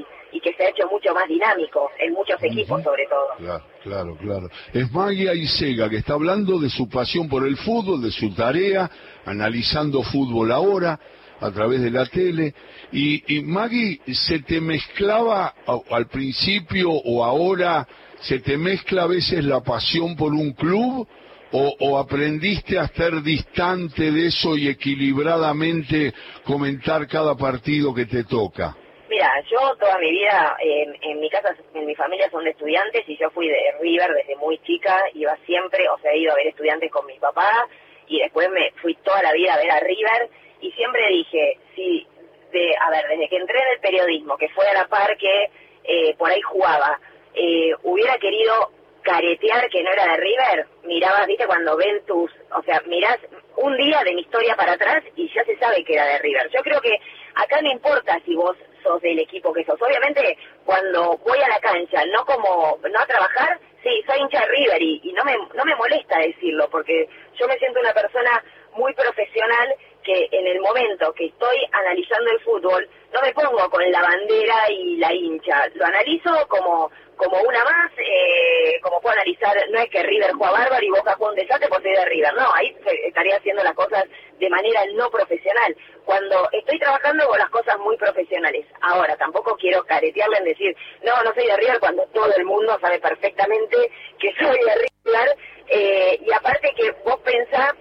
se 0.61 0.67
ha 0.67 0.71
hecho 0.71 0.87
mucho 0.91 1.15
más 1.15 1.27
dinámico 1.27 1.91
en 1.99 2.12
muchos 2.12 2.43
equipos 2.43 2.83
sobre 2.83 3.07
todo. 3.07 3.29
Claro, 3.39 3.65
claro, 3.83 4.17
claro. 4.17 4.49
Es 4.75 4.93
Magia 4.93 5.35
Isega 5.35 5.89
que 5.89 5.97
está 5.97 6.12
hablando 6.12 6.59
de 6.59 6.69
su 6.69 6.89
pasión 6.89 7.29
por 7.29 7.47
el 7.47 7.57
fútbol, 7.57 8.03
de 8.03 8.11
su 8.11 8.35
tarea, 8.35 8.91
analizando 9.25 10.03
fútbol 10.03 10.53
ahora 10.53 11.01
a 11.41 11.51
través 11.51 11.81
de 11.81 11.91
la 11.91 12.05
tele. 12.05 12.55
Y, 12.93 13.37
y 13.37 13.43
Maggie, 13.43 14.01
¿se 14.12 14.41
te 14.41 14.61
mezclaba 14.61 15.55
al 15.91 16.08
principio 16.08 16.91
o 16.91 17.25
ahora, 17.25 17.89
se 18.20 18.41
te 18.41 18.58
mezcla 18.58 19.05
a 19.05 19.06
veces 19.06 19.43
la 19.43 19.61
pasión 19.61 20.15
por 20.15 20.34
un 20.34 20.53
club? 20.53 21.08
O, 21.53 21.75
o, 21.81 21.99
aprendiste 21.99 22.79
a 22.79 22.84
estar 22.84 23.25
distante 23.25 24.13
de 24.13 24.27
eso 24.27 24.56
y 24.56 24.69
equilibradamente 24.69 26.15
comentar 26.44 27.08
cada 27.08 27.34
partido 27.34 27.93
que 27.93 28.06
te 28.06 28.23
toca? 28.23 28.77
Mira, 29.10 29.43
yo 29.50 29.74
toda 29.74 29.98
mi 29.98 30.08
vida, 30.08 30.56
en, 30.60 31.19
mi 31.19 31.29
casa, 31.29 31.52
en 31.74 31.84
mi 31.84 31.96
familia 31.96 32.31
son 32.31 32.44
de 32.44 32.50
estudiantes 32.50 33.02
y 33.08 33.17
yo 33.17 33.29
fui 33.31 33.48
de 33.48 33.74
River 33.81 34.14
desde 34.14 34.36
muy 34.36 34.56
chica, 34.58 35.02
iba 35.14 35.36
siempre, 35.46 35.88
o 35.88 35.98
sea, 35.98 36.12
he 36.12 36.19
ido 36.19 36.31
a 36.31 36.36
ver 36.36 36.46
estudiantes 36.46 36.93
con 36.93 37.05
mi 37.06 37.19
papá 37.19 37.67
y 38.06 38.20
después 38.20 38.48
me 38.50 38.70
fui 38.81 38.94
toda 39.02 39.20
la 39.20 39.32
vida 39.32 39.55
a 39.55 39.56
ver 39.56 39.70
a 39.72 39.81
River 39.81 40.31
y 40.60 40.70
siempre 40.72 41.08
dije, 41.08 41.58
si, 41.74 42.06
de, 42.52 42.72
a 42.81 42.90
ver, 42.90 43.08
desde 43.08 43.29
que 43.29 43.36
entré 43.38 43.58
en 43.58 43.72
el 43.72 43.81
periodismo, 43.81 44.36
que 44.36 44.48
fue 44.50 44.64
a 44.69 44.74
la 44.74 44.86
par 44.86 45.17
que 45.17 45.50
eh, 45.82 46.14
por 46.17 46.31
ahí 46.31 46.40
jugaba, 46.43 47.00
eh, 47.34 47.72
hubiera 47.82 48.17
querido 48.19 48.70
caretear 49.02 49.69
que 49.70 49.82
no 49.82 49.93
era 49.93 50.06
de 50.06 50.17
River, 50.19 50.67
mirabas, 50.84 51.26
viste, 51.26 51.48
cuando 51.48 51.76
ven 51.76 52.00
tus, 52.06 52.31
o 52.56 52.62
sea, 52.62 52.81
mirás 52.86 53.19
un 53.56 53.76
día 53.76 54.05
de 54.05 54.14
mi 54.14 54.20
historia 54.20 54.55
para 54.55 54.74
atrás 54.74 55.02
y 55.17 55.29
ya 55.34 55.43
se 55.44 55.56
sabe 55.58 55.82
que 55.82 55.94
era 55.94 56.05
de 56.05 56.19
River. 56.19 56.48
Yo 56.55 56.62
creo 56.62 56.81
que 56.81 56.96
acá 57.34 57.60
no 57.60 57.72
importa 57.72 58.20
si 58.24 58.36
vos 58.36 58.56
sos 58.82 59.01
del 59.01 59.19
equipo 59.19 59.53
que 59.53 59.65
sos. 59.65 59.81
Obviamente, 59.81 60.37
cuando 60.65 61.17
voy 61.19 61.39
a 61.41 61.49
la 61.49 61.58
cancha, 61.60 62.05
no 62.06 62.25
como, 62.25 62.79
no 62.82 62.99
a 62.99 63.06
trabajar, 63.06 63.58
sí, 63.82 63.91
soy 64.06 64.20
hincha 64.20 64.41
de 64.41 64.46
River 64.46 64.82
y, 64.82 65.13
no, 65.15 65.25
me, 65.25 65.37
no 65.55 65.65
me 65.65 65.75
molesta 65.77 66.19
decirlo, 66.19 66.69
porque 66.70 67.08
yo 67.39 67.46
me 67.46 67.58
siento 67.58 67.81
una 67.81 67.93
persona 67.93 68.43
muy 68.75 68.93
profesional 68.94 69.75
que 70.05 70.29
en 70.31 70.46
el 70.46 70.60
momento 70.60 71.13
que 71.13 71.27
estoy 71.27 71.58
analizando 71.72 72.31
el 72.31 72.41
fútbol, 72.41 72.89
no 73.13 73.20
me 73.20 73.32
pongo 73.32 73.69
con 73.69 73.91
la 73.91 74.03
bandera 74.03 74.70
y 74.70 74.96
la 74.96 75.13
hincha, 75.13 75.69
lo 75.75 75.84
analizo 75.84 76.31
como 76.49 76.91
como 77.20 77.39
una 77.43 77.63
más, 77.65 77.93
eh, 77.99 78.81
como 78.81 78.99
puedo 78.99 79.13
analizar, 79.13 79.55
no 79.70 79.79
es 79.79 79.91
que 79.91 80.03
River 80.03 80.32
juega 80.32 80.53
bárbaro 80.53 80.82
y 80.82 80.89
Boca 80.89 81.15
juega 81.19 81.32
un 81.32 81.37
desastre 81.37 81.69
por 81.69 81.82
ser 81.82 81.94
de 81.94 82.05
River, 82.06 82.32
no, 82.32 82.49
ahí 82.55 82.75
estaría 83.05 83.37
haciendo 83.37 83.63
las 83.63 83.75
cosas 83.75 84.05
de 84.41 84.51
manera 84.51 84.81
no 84.94 85.11
profesional. 85.11 85.77
Cuando 86.05 86.49
estoy 86.51 86.79
trabajando 86.79 87.29
con 87.29 87.39
las 87.39 87.51
cosas 87.51 87.79
muy 87.79 87.97
profesionales. 87.97 88.67
Ahora, 88.81 89.17
tampoco 89.17 89.56
quiero 89.56 89.85
caretearle 89.85 90.39
en 90.39 90.44
decir, 90.44 90.75
no, 91.05 91.23
no 91.23 91.32
soy 91.35 91.47
de 91.47 91.56
River 91.56 91.79
cuando 91.79 92.06
todo 92.09 92.35
el 92.35 92.44
mundo 92.44 92.77
sabe 92.81 92.99
perfectamente 92.99 93.77
que 94.19 94.32
soy 94.41 94.59
de 94.59 94.75
River. 94.75 95.37
Eh, 95.69 96.19
y 96.27 96.32
aparte 96.32 96.73
que 96.75 96.91
vos 97.05 97.20
pensás 97.20 97.75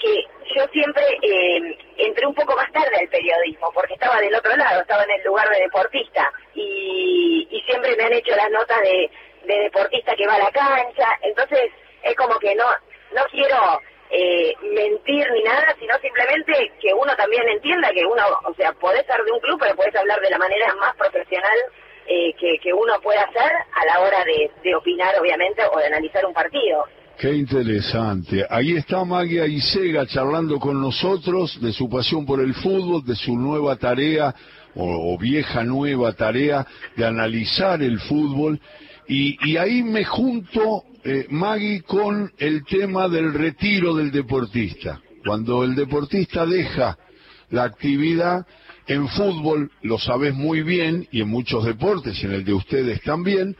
que 0.00 0.24
yo 0.54 0.66
siempre 0.72 1.04
eh, 1.22 1.78
entré 1.98 2.26
un 2.26 2.34
poco 2.34 2.56
más 2.56 2.70
tarde 2.72 2.96
al 2.98 3.08
periodismo, 3.08 3.70
porque 3.72 3.94
estaba 3.94 4.20
del 4.20 4.34
otro 4.34 4.56
lado, 4.56 4.80
estaba 4.80 5.04
en 5.04 5.10
el 5.10 5.24
lugar 5.24 5.48
de 5.50 5.60
deportista, 5.60 6.32
y, 6.54 7.62
siempre 7.66 7.96
me 7.96 8.04
han 8.04 8.12
hecho 8.12 8.36
las 8.36 8.48
notas 8.50 8.80
de, 8.80 9.10
de 9.42 9.58
deportista 9.62 10.14
que 10.14 10.26
va 10.26 10.34
a 10.34 10.38
la 10.38 10.50
cancha, 10.52 11.18
entonces 11.22 11.68
es 12.04 12.14
como 12.14 12.38
que 12.38 12.54
no, 12.54 12.64
no 13.12 13.24
quiero 13.32 13.80
eh, 14.10 14.54
mentir 14.74 15.26
ni 15.32 15.42
nada, 15.42 15.74
sino 15.78 15.98
simplemente 15.98 16.72
que 16.80 16.92
uno 16.94 17.14
también 17.16 17.48
entienda 17.48 17.90
que 17.92 18.04
uno, 18.04 18.22
o 18.44 18.54
sea, 18.54 18.72
podés 18.72 19.04
ser 19.06 19.22
de 19.24 19.32
un 19.32 19.40
club, 19.40 19.58
pero 19.60 19.74
podés 19.74 19.96
hablar 19.96 20.20
de 20.20 20.30
la 20.30 20.38
manera 20.38 20.74
más 20.76 20.94
profesional 20.96 21.58
eh, 22.06 22.32
que, 22.38 22.58
que 22.62 22.72
uno 22.72 22.94
puede 23.02 23.18
hacer 23.18 23.50
a 23.72 23.84
la 23.84 24.00
hora 24.00 24.24
de, 24.24 24.74
opinar, 24.74 25.14
obviamente, 25.20 25.62
o 25.72 25.78
de 25.78 25.86
analizar 25.86 26.24
un 26.24 26.32
partido. 26.32 26.84
Qué 27.18 27.32
interesante. 27.32 28.46
Ahí 28.48 28.76
está 28.76 29.04
Magia 29.04 29.46
Isega 29.46 30.06
charlando 30.06 30.60
con 30.60 30.80
nosotros 30.80 31.60
de 31.60 31.72
su 31.72 31.88
pasión 31.88 32.24
por 32.26 32.40
el 32.40 32.54
fútbol, 32.54 33.04
de 33.04 33.16
su 33.16 33.36
nueva 33.36 33.76
tarea, 33.76 34.34
o, 34.74 35.14
o 35.14 35.18
vieja 35.18 35.64
nueva 35.64 36.12
tarea, 36.12 36.64
de 36.94 37.06
analizar 37.06 37.82
el 37.82 37.98
fútbol. 38.00 38.60
Y, 39.08 39.36
y 39.50 39.56
ahí 39.56 39.82
me 39.82 40.04
junto, 40.04 40.84
eh, 41.08 41.26
Maggie, 41.30 41.82
con 41.82 42.32
el 42.36 42.64
tema 42.64 43.08
del 43.08 43.32
retiro 43.32 43.94
del 43.94 44.10
deportista. 44.10 45.00
Cuando 45.24 45.62
el 45.62 45.76
deportista 45.76 46.44
deja 46.44 46.98
la 47.50 47.62
actividad 47.62 48.44
en 48.88 49.06
fútbol, 49.08 49.70
lo 49.82 50.00
sabes 50.00 50.34
muy 50.34 50.62
bien, 50.62 51.06
y 51.12 51.20
en 51.20 51.28
muchos 51.28 51.64
deportes, 51.64 52.20
y 52.20 52.26
en 52.26 52.32
el 52.32 52.44
de 52.44 52.54
ustedes 52.54 53.02
también, 53.02 53.56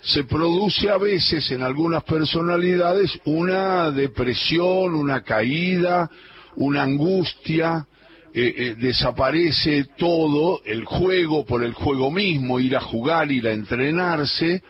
se 0.00 0.24
produce 0.24 0.88
a 0.88 0.96
veces 0.96 1.50
en 1.50 1.62
algunas 1.62 2.02
personalidades 2.04 3.18
una 3.26 3.90
depresión, 3.90 4.94
una 4.94 5.20
caída, 5.20 6.10
una 6.56 6.84
angustia, 6.84 7.86
eh, 8.32 8.54
eh, 8.56 8.74
desaparece 8.78 9.84
todo, 9.98 10.62
el 10.64 10.86
juego 10.86 11.44
por 11.44 11.62
el 11.62 11.74
juego 11.74 12.10
mismo, 12.10 12.58
ir 12.58 12.74
a 12.74 12.80
jugar, 12.80 13.30
ir 13.30 13.48
a 13.48 13.52
entrenarse, 13.52 14.62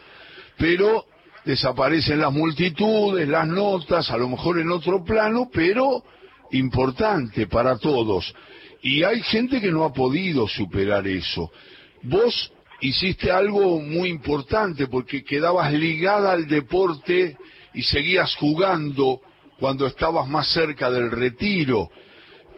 pero 0.59 1.05
desaparecen 1.47 2.21
las 2.21 2.33
multitudes, 2.33 3.29
las 3.29 3.47
notas, 3.47 4.11
a 4.11 4.17
lo 4.17 4.29
mejor 4.29 4.59
en 4.59 4.71
otro 4.73 5.05
plano, 5.05 5.49
pero 5.53 6.03
importante 6.51 7.47
para 7.47 7.79
todos. 7.79 8.35
Y 8.83 9.05
hay 9.05 9.23
gente 9.23 9.61
que 9.61 9.71
no 9.71 9.85
ha 9.85 9.93
podido 9.93 10.49
superar 10.49 11.07
eso. 11.07 11.51
Vos 12.03 12.53
hiciste 12.81 13.31
algo 13.31 13.81
muy 13.81 14.09
importante 14.09 14.89
porque 14.89 15.23
quedabas 15.23 15.73
ligada 15.73 16.33
al 16.33 16.49
deporte 16.49 17.37
y 17.75 17.83
seguías 17.83 18.35
jugando 18.35 19.21
cuando 19.61 19.87
estabas 19.87 20.29
más 20.29 20.49
cerca 20.49 20.91
del 20.91 21.13
retiro. 21.13 21.89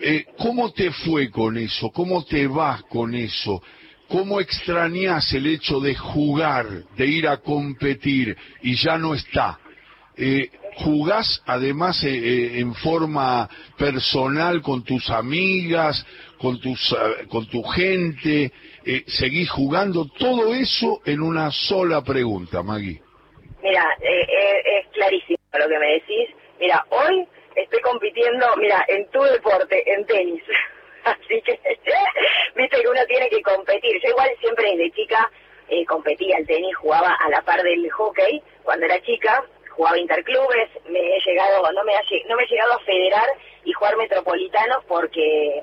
Eh, 0.00 0.24
¿Cómo 0.38 0.72
te 0.72 0.92
fue 0.92 1.30
con 1.30 1.58
eso? 1.58 1.90
¿Cómo 1.90 2.24
te 2.24 2.46
vas 2.46 2.82
con 2.84 3.14
eso? 3.14 3.62
¿Cómo 4.08 4.40
extrañas 4.40 5.32
el 5.34 5.46
hecho 5.46 5.80
de 5.80 5.94
jugar, 5.94 6.66
de 6.96 7.06
ir 7.06 7.28
a 7.28 7.38
competir 7.38 8.34
y 8.62 8.74
ya 8.74 8.96
no 8.96 9.14
está? 9.14 9.58
Eh, 10.16 10.50
¿Jugás 10.76 11.42
además 11.44 12.02
eh, 12.04 12.08
eh, 12.08 12.60
en 12.60 12.74
forma 12.74 13.48
personal 13.76 14.62
con 14.62 14.82
tus 14.82 15.10
amigas, 15.10 16.06
con, 16.38 16.58
tus, 16.58 16.92
eh, 16.92 17.26
con 17.28 17.46
tu 17.48 17.62
gente? 17.62 18.50
Eh, 18.84 19.04
¿Seguís 19.06 19.50
jugando? 19.50 20.06
Todo 20.06 20.54
eso 20.54 21.02
en 21.04 21.20
una 21.20 21.50
sola 21.50 22.02
pregunta, 22.02 22.62
Maggie. 22.62 23.02
Mira, 23.62 23.84
eh, 24.00 24.62
es 24.78 24.86
clarísimo 24.92 25.38
lo 25.52 25.68
que 25.68 25.78
me 25.78 25.92
decís. 25.94 26.30
Mira, 26.58 26.82
hoy 26.90 27.26
estoy 27.56 27.80
compitiendo, 27.82 28.46
mira, 28.56 28.84
en 28.88 29.06
tu 29.10 29.20
deporte, 29.22 29.82
en 29.92 30.06
tenis. 30.06 30.42
Así 31.10 31.40
que, 31.42 31.58
viste 32.54 32.80
que 32.80 32.88
uno 32.88 33.04
tiene 33.06 33.28
que 33.28 33.42
competir. 33.42 34.00
Yo 34.02 34.10
igual 34.10 34.30
siempre 34.40 34.70
desde 34.76 34.92
chica 34.92 35.30
eh, 35.68 35.84
competía 35.86 36.38
el 36.38 36.46
tenis, 36.46 36.76
jugaba 36.76 37.14
a 37.14 37.28
la 37.28 37.42
par 37.42 37.62
del 37.62 37.90
hockey 37.90 38.42
cuando 38.62 38.86
era 38.86 39.00
chica, 39.02 39.44
jugaba 39.70 39.98
interclubes, 39.98 40.68
me 40.88 40.98
he 40.98 41.20
llegado, 41.20 41.62
no 41.72 41.84
me, 41.84 41.92
no 42.26 42.36
me 42.36 42.42
he 42.42 42.48
llegado 42.48 42.72
a 42.74 42.80
federar 42.80 43.28
y 43.64 43.72
jugar 43.72 43.96
metropolitanos 43.96 44.84
porque 44.86 45.62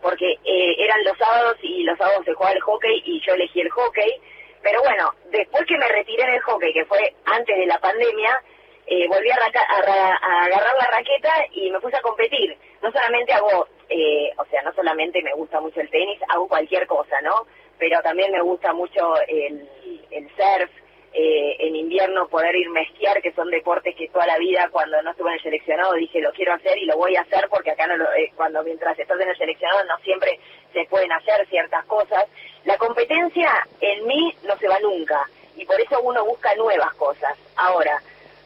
porque 0.00 0.38
eh, 0.44 0.76
eran 0.78 1.02
los 1.04 1.18
sábados 1.18 1.56
y 1.62 1.82
los 1.82 1.98
sábados 1.98 2.24
se 2.24 2.34
jugaba 2.34 2.54
el 2.54 2.60
hockey 2.60 3.02
y 3.04 3.20
yo 3.26 3.34
elegí 3.34 3.60
el 3.60 3.70
hockey. 3.70 4.20
Pero 4.62 4.80
bueno, 4.82 5.12
después 5.30 5.64
que 5.66 5.78
me 5.78 5.88
retiré 5.88 6.22
en 6.22 6.34
el 6.34 6.40
hockey, 6.42 6.72
que 6.72 6.84
fue 6.84 7.14
antes 7.24 7.56
de 7.56 7.66
la 7.66 7.78
pandemia, 7.80 8.40
eh, 8.86 9.08
volví 9.08 9.30
a, 9.30 9.34
a 9.34 9.78
a 10.22 10.44
agarrar 10.44 10.76
la 10.76 10.90
raqueta 10.92 11.32
y 11.52 11.70
me 11.70 11.80
puse 11.80 11.96
a 11.96 12.02
competir. 12.02 12.56
No 12.82 12.92
solamente 12.92 13.32
hago, 13.32 13.66
eh, 13.88 14.30
o 14.38 14.44
sea, 14.46 14.62
no 14.62 14.72
solamente 14.72 15.22
me 15.22 15.32
gusta 15.34 15.60
mucho 15.60 15.80
el 15.80 15.90
tenis, 15.90 16.20
hago 16.28 16.48
cualquier 16.48 16.86
cosa, 16.86 17.20
¿no? 17.22 17.46
Pero 17.78 18.00
también 18.02 18.32
me 18.32 18.40
gusta 18.40 18.72
mucho 18.72 19.14
el, 19.28 19.68
el 20.10 20.28
surf, 20.30 20.70
eh, 21.18 21.56
en 21.60 21.74
invierno 21.74 22.28
poder 22.28 22.54
irme 22.56 22.80
a 22.80 22.82
esquiar, 22.82 23.22
que 23.22 23.32
son 23.32 23.50
deportes 23.50 23.96
que 23.96 24.08
toda 24.08 24.26
la 24.26 24.36
vida 24.36 24.68
cuando 24.70 25.00
no 25.00 25.12
estuve 25.12 25.30
en 25.30 25.36
el 25.36 25.42
seleccionado 25.42 25.94
dije 25.94 26.20
lo 26.20 26.30
quiero 26.32 26.52
hacer 26.52 26.76
y 26.76 26.84
lo 26.84 26.98
voy 26.98 27.16
a 27.16 27.22
hacer 27.22 27.48
porque 27.48 27.70
acá 27.70 27.86
no 27.86 27.96
lo, 27.96 28.04
eh, 28.12 28.32
cuando 28.36 28.62
mientras 28.62 28.98
estás 28.98 29.18
en 29.18 29.30
el 29.30 29.36
seleccionado 29.38 29.82
no 29.84 29.96
siempre 30.00 30.38
se 30.74 30.84
pueden 30.84 31.10
hacer 31.12 31.46
ciertas 31.48 31.86
cosas. 31.86 32.26
La 32.64 32.76
competencia 32.76 33.50
en 33.80 34.06
mí 34.06 34.34
no 34.42 34.58
se 34.58 34.68
va 34.68 34.78
nunca 34.80 35.26
y 35.56 35.64
por 35.64 35.80
eso 35.80 36.02
uno 36.02 36.22
busca 36.22 36.54
nuevas 36.54 36.92
cosas. 36.96 37.34
Ahora, 37.56 37.98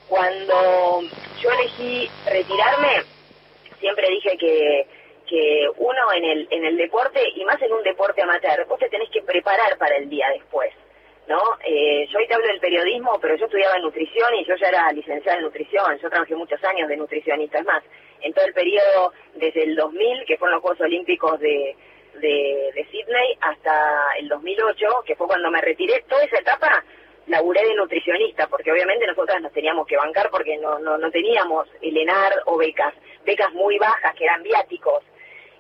cuando 0.09 1.01
yo 1.41 1.51
elegí 1.51 2.09
retirarme, 2.25 3.03
siempre 3.81 4.09
dije 4.11 4.37
que 4.39 4.87
que 5.31 5.69
uno 5.77 6.13
en 6.13 6.25
el 6.25 6.49
en 6.51 6.65
el 6.65 6.77
deporte 6.77 7.21
y 7.37 7.45
más 7.45 7.63
en 7.63 7.73
un 7.73 7.85
deporte 7.85 8.21
amateur, 8.21 8.67
vos 8.67 8.81
te 8.81 8.89
tenés 8.89 9.09
que 9.11 9.23
preparar 9.23 9.79
para 9.79 9.97
el 9.97 10.11
día 10.11 10.29
después. 10.35 10.73
¿no? 11.29 11.39
Eh, 11.65 12.09
yo 12.11 12.19
hoy 12.19 12.27
te 12.27 12.35
hablo 12.35 12.49
del 12.49 12.59
periodismo, 12.59 13.17
pero 13.23 13.37
yo 13.37 13.45
estudiaba 13.45 13.79
nutrición 13.79 14.35
y 14.35 14.45
yo 14.45 14.57
ya 14.57 14.67
era 14.67 14.91
licenciada 14.93 15.39
en 15.39 15.45
nutrición. 15.45 15.97
Yo 16.03 16.11
trabajé 16.11 16.35
muchos 16.35 16.63
años 16.65 16.89
de 16.89 16.97
nutricionista. 16.97 17.61
Es 17.61 17.65
más, 17.65 17.85
en 18.21 18.33
todo 18.33 18.45
el 18.47 18.53
periodo 18.53 19.13
desde 19.37 19.63
el 19.63 19.77
2000, 19.77 20.25
que 20.27 20.37
fueron 20.37 20.57
los 20.57 20.63
Juegos 20.63 20.81
Olímpicos 20.81 21.39
de, 21.39 21.77
de, 22.15 22.73
de 22.75 22.85
Sydney, 22.91 23.39
hasta 23.41 24.17
el 24.19 24.29
2008, 24.29 24.87
que 25.07 25.15
fue 25.15 25.29
cuando 25.29 25.53
me 25.53 25.61
retiré, 25.61 26.05
toda 26.09 26.25
esa 26.25 26.39
etapa 26.39 26.85
laburé 27.29 27.65
de 27.65 27.77
nutricionista, 27.77 28.49
porque 28.49 28.73
obviamente 28.73 29.07
nosotras 29.07 29.41
nos 29.41 29.53
teníamos 29.53 29.87
que 29.87 29.97
bancar 29.97 30.31
porque 30.31 30.57
no, 30.57 30.81
no, 30.81 30.99
no 30.99 31.11
teníamos 31.13 31.69
el 31.81 31.97
ENAR 31.97 32.43
o 32.47 32.59
becas, 32.59 32.93
becas 33.25 33.53
muy 33.53 33.79
bajas 33.79 34.15
que 34.17 34.25
eran 34.25 34.43
viáticos. 34.43 35.05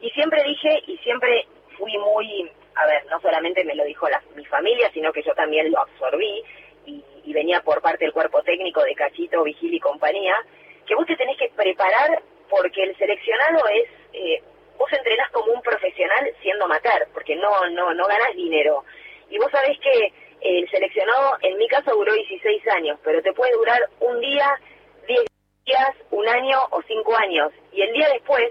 Y 0.00 0.11
siempre 0.11 0.42
dije, 0.45 0.83
y 0.87 0.97
siempre 0.99 1.47
fui 1.76 1.97
muy 1.99 2.50
a 2.80 2.87
ver, 2.87 3.04
no 3.07 3.21
solamente 3.21 3.64
me 3.64 3.75
lo 3.75 3.85
dijo 3.85 4.09
la, 4.09 4.23
mi 4.35 4.45
familia, 4.47 4.90
sino 4.92 5.12
que 5.12 5.23
yo 5.23 5.35
también 5.35 5.71
lo 5.71 5.80
absorbí 5.80 6.42
y, 6.87 7.04
venía 7.33 7.61
por 7.61 7.80
parte 7.80 8.04
del 8.04 8.12
cuerpo 8.12 8.42
técnico 8.42 8.83
de 8.83 8.92
Cachito, 8.92 9.45
Vigil 9.45 9.73
y 9.73 9.78
compañía, 9.78 10.35
que 10.85 10.97
vos 10.97 11.07
te 11.07 11.14
tenés 11.14 11.38
que 11.38 11.49
preparar 11.50 12.21
porque 12.49 12.83
el 12.83 12.97
seleccionado 12.97 13.69
es, 13.69 13.88
eh, 14.12 14.42
vos 14.76 14.92
entrenás 14.92 15.30
como 15.30 15.52
un 15.52 15.62
profesional 15.62 16.28
siendo 16.42 16.64
amateur, 16.64 17.07
porque 17.14 17.37
no, 17.37 17.69
no, 17.71 17.95
no 17.95 18.07
ganás 18.09 18.35
dinero. 18.35 18.85
Y 19.28 19.38
vos 19.38 19.49
sabés 19.52 19.78
que 19.78 20.12
el 20.40 20.69
seleccionado, 20.71 21.37
en 21.42 21.57
mi 21.57 21.69
caso 21.69 21.95
duró 21.95 22.12
16 22.12 22.66
años, 22.69 22.99
pero 23.04 23.23
te 23.23 23.33
puede 23.33 23.52
durar 23.52 23.78
un 24.00 24.19
día, 24.19 24.59
10 25.07 25.21
días, 25.66 25.95
un 26.11 26.28
año 26.28 26.59
o 26.71 26.83
5 26.83 27.16
años. 27.16 27.52
Y 27.71 27.83
el 27.83 27.92
día 27.92 28.09
después, 28.09 28.50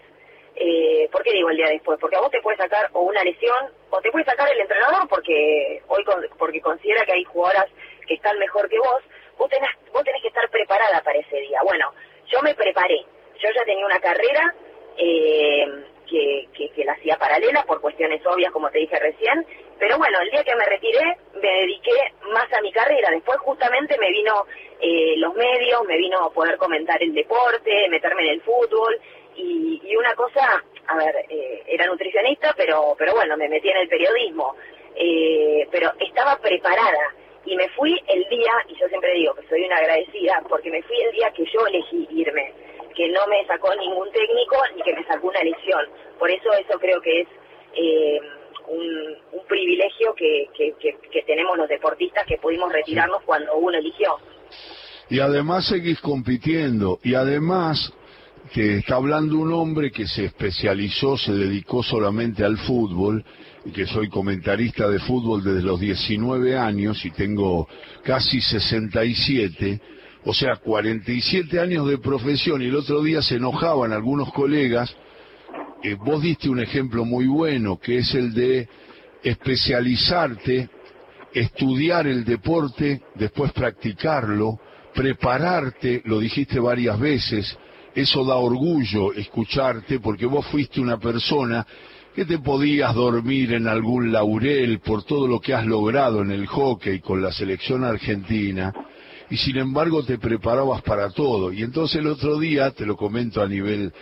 eh, 0.59 1.07
¿por 1.09 1.23
qué 1.23 1.31
digo 1.31 1.49
el 1.49 1.57
día 1.57 1.69
después? 1.69 1.97
Porque 1.99 2.17
a 2.17 2.19
vos 2.19 2.29
te 2.29 2.41
puede 2.41 2.57
sacar 2.57 2.89
o 2.91 3.01
una 3.01 3.23
lesión 3.23 3.71
o 3.89 4.01
te 4.01 4.11
puede 4.11 4.25
sacar 4.25 4.51
el 4.51 4.59
entrenador 4.59 5.07
porque 5.07 5.81
hoy 5.87 6.03
con, 6.03 6.21
porque 6.37 6.59
considera 6.59 7.05
que 7.05 7.13
hay 7.13 7.23
jugadoras 7.23 7.67
que 8.05 8.15
están 8.15 8.37
mejor 8.37 8.67
que 8.67 8.77
vos, 8.77 9.01
vos 9.37 9.49
tenés, 9.49 9.69
vos 9.93 10.03
tenés 10.03 10.21
que 10.21 10.27
estar 10.27 10.49
preparada 10.49 11.01
para 11.01 11.17
ese 11.17 11.37
día. 11.37 11.61
Bueno, 11.63 11.93
yo 12.27 12.41
me 12.41 12.53
preparé, 12.55 13.05
yo 13.41 13.49
ya 13.55 13.63
tenía 13.63 13.85
una 13.85 13.99
carrera 13.99 14.53
eh, 14.97 15.65
que, 16.05 16.49
que, 16.53 16.69
que 16.71 16.83
la 16.83 16.91
hacía 16.91 17.17
paralela 17.17 17.63
por 17.63 17.79
cuestiones 17.79 18.21
obvias, 18.25 18.51
como 18.51 18.69
te 18.69 18.79
dije 18.79 18.99
recién, 18.99 19.45
pero 19.79 19.97
bueno, 19.97 20.19
el 20.19 20.29
día 20.29 20.43
que 20.43 20.55
me 20.55 20.65
retiré 20.65 21.17
me 21.35 21.49
dediqué 21.61 22.13
más 22.33 22.51
a 22.51 22.61
mi 22.61 22.71
carrera, 22.73 23.11
después 23.11 23.39
justamente 23.39 23.97
me 23.97 24.09
vino 24.09 24.45
eh, 24.81 25.15
los 25.17 25.33
medios, 25.35 25.85
me 25.87 25.95
vino 25.95 26.29
poder 26.31 26.57
comentar 26.57 27.01
el 27.01 27.13
deporte, 27.13 27.87
meterme 27.87 28.23
en 28.23 28.33
el 28.33 28.41
fútbol, 28.41 28.99
y, 29.39 29.81
y, 29.83 29.95
una 29.95 30.13
cosa, 30.15 30.63
a 30.87 30.97
ver, 30.97 31.15
eh, 31.29 31.63
era 31.67 31.85
nutricionista, 31.85 32.53
pero, 32.57 32.95
pero 32.97 33.13
bueno, 33.13 33.37
me 33.37 33.47
metí 33.47 33.69
en 33.69 33.77
el 33.77 33.87
periodismo, 33.87 34.55
eh, 34.95 35.67
pero 35.71 35.91
estaba 35.99 36.37
preparada 36.37 37.13
y 37.45 37.55
me 37.55 37.69
fui 37.69 37.97
el 38.07 38.27
día, 38.29 38.51
y 38.67 38.75
yo 38.75 38.87
siempre 38.89 39.13
digo 39.13 39.33
que 39.35 39.47
soy 39.47 39.63
una 39.63 39.77
agradecida, 39.77 40.43
porque 40.49 40.69
me 40.69 40.83
fui 40.83 40.99
el 41.01 41.11
día 41.13 41.31
que 41.31 41.45
yo 41.45 41.65
elegí 41.67 42.07
irme, 42.11 42.53
que 42.95 43.07
no 43.09 43.25
me 43.27 43.45
sacó 43.45 43.73
ningún 43.75 44.11
técnico 44.11 44.57
ni 44.75 44.81
que 44.81 44.93
me 44.93 45.05
sacó 45.05 45.29
una 45.29 45.41
lesión. 45.41 45.85
Por 46.17 46.29
eso 46.29 46.51
eso 46.53 46.77
creo 46.79 46.99
que 47.01 47.21
es 47.21 47.27
eh, 47.75 48.19
un, 48.67 49.17
privilegio 49.47 50.13
que, 50.13 50.47
que, 50.53 51.23
tenemos 51.23 51.57
los 51.57 51.67
deportistas 51.67 52.23
que 52.27 52.37
pudimos 52.37 52.71
retirarnos 52.71 53.23
cuando 53.23 53.55
uno 53.55 53.75
eligió. 53.77 54.17
Y 55.09 55.19
además 55.19 55.67
seguís 55.67 55.99
compitiendo, 56.01 56.99
y 57.03 57.15
además 57.15 57.91
te 58.53 58.77
está 58.77 58.95
hablando 58.95 59.37
un 59.37 59.53
hombre 59.53 59.91
que 59.91 60.07
se 60.07 60.25
especializó, 60.25 61.17
se 61.17 61.33
dedicó 61.33 61.83
solamente 61.83 62.43
al 62.43 62.57
fútbol, 62.57 63.23
y 63.65 63.71
que 63.71 63.85
soy 63.85 64.09
comentarista 64.09 64.89
de 64.89 64.99
fútbol 64.99 65.43
desde 65.43 65.61
los 65.61 65.79
19 65.79 66.57
años 66.57 67.03
y 67.05 67.11
tengo 67.11 67.67
casi 68.03 68.41
67, 68.41 69.81
o 70.25 70.33
sea, 70.33 70.55
47 70.57 71.59
años 71.59 71.87
de 71.87 71.97
profesión, 71.97 72.61
y 72.61 72.65
el 72.65 72.75
otro 72.75 73.03
día 73.03 73.21
se 73.21 73.35
enojaban 73.35 73.93
algunos 73.93 74.31
colegas, 74.33 74.95
eh, 75.83 75.95
vos 75.95 76.21
diste 76.21 76.49
un 76.49 76.59
ejemplo 76.59 77.05
muy 77.05 77.27
bueno, 77.27 77.79
que 77.79 77.99
es 77.99 78.13
el 78.15 78.33
de 78.33 78.67
especializarte, 79.23 80.69
estudiar 81.33 82.07
el 82.07 82.25
deporte, 82.25 83.01
después 83.15 83.51
practicarlo, 83.51 84.59
prepararte, 84.93 86.01
lo 86.05 86.19
dijiste 86.19 86.59
varias 86.59 86.99
veces, 86.99 87.57
eso 87.95 88.23
da 88.23 88.35
orgullo 88.35 89.13
escucharte 89.13 89.99
porque 89.99 90.25
vos 90.25 90.45
fuiste 90.47 90.79
una 90.79 90.97
persona 90.97 91.65
que 92.15 92.25
te 92.25 92.39
podías 92.39 92.93
dormir 92.95 93.53
en 93.53 93.67
algún 93.67 94.11
laurel 94.11 94.79
por 94.79 95.03
todo 95.03 95.27
lo 95.27 95.39
que 95.39 95.53
has 95.53 95.65
logrado 95.65 96.21
en 96.21 96.31
el 96.31 96.47
hockey 96.47 96.99
con 96.99 97.21
la 97.21 97.31
selección 97.31 97.83
argentina 97.83 98.73
y 99.29 99.37
sin 99.37 99.57
embargo 99.57 100.03
te 100.03 100.17
preparabas 100.17 100.81
para 100.81 101.09
todo. 101.11 101.53
Y 101.53 101.61
entonces 101.61 101.99
el 101.99 102.07
otro 102.07 102.39
día, 102.39 102.71
te 102.71 102.85
lo 102.85 102.95
comento 102.95 103.41
a 103.41 103.47
nivel 103.47 103.93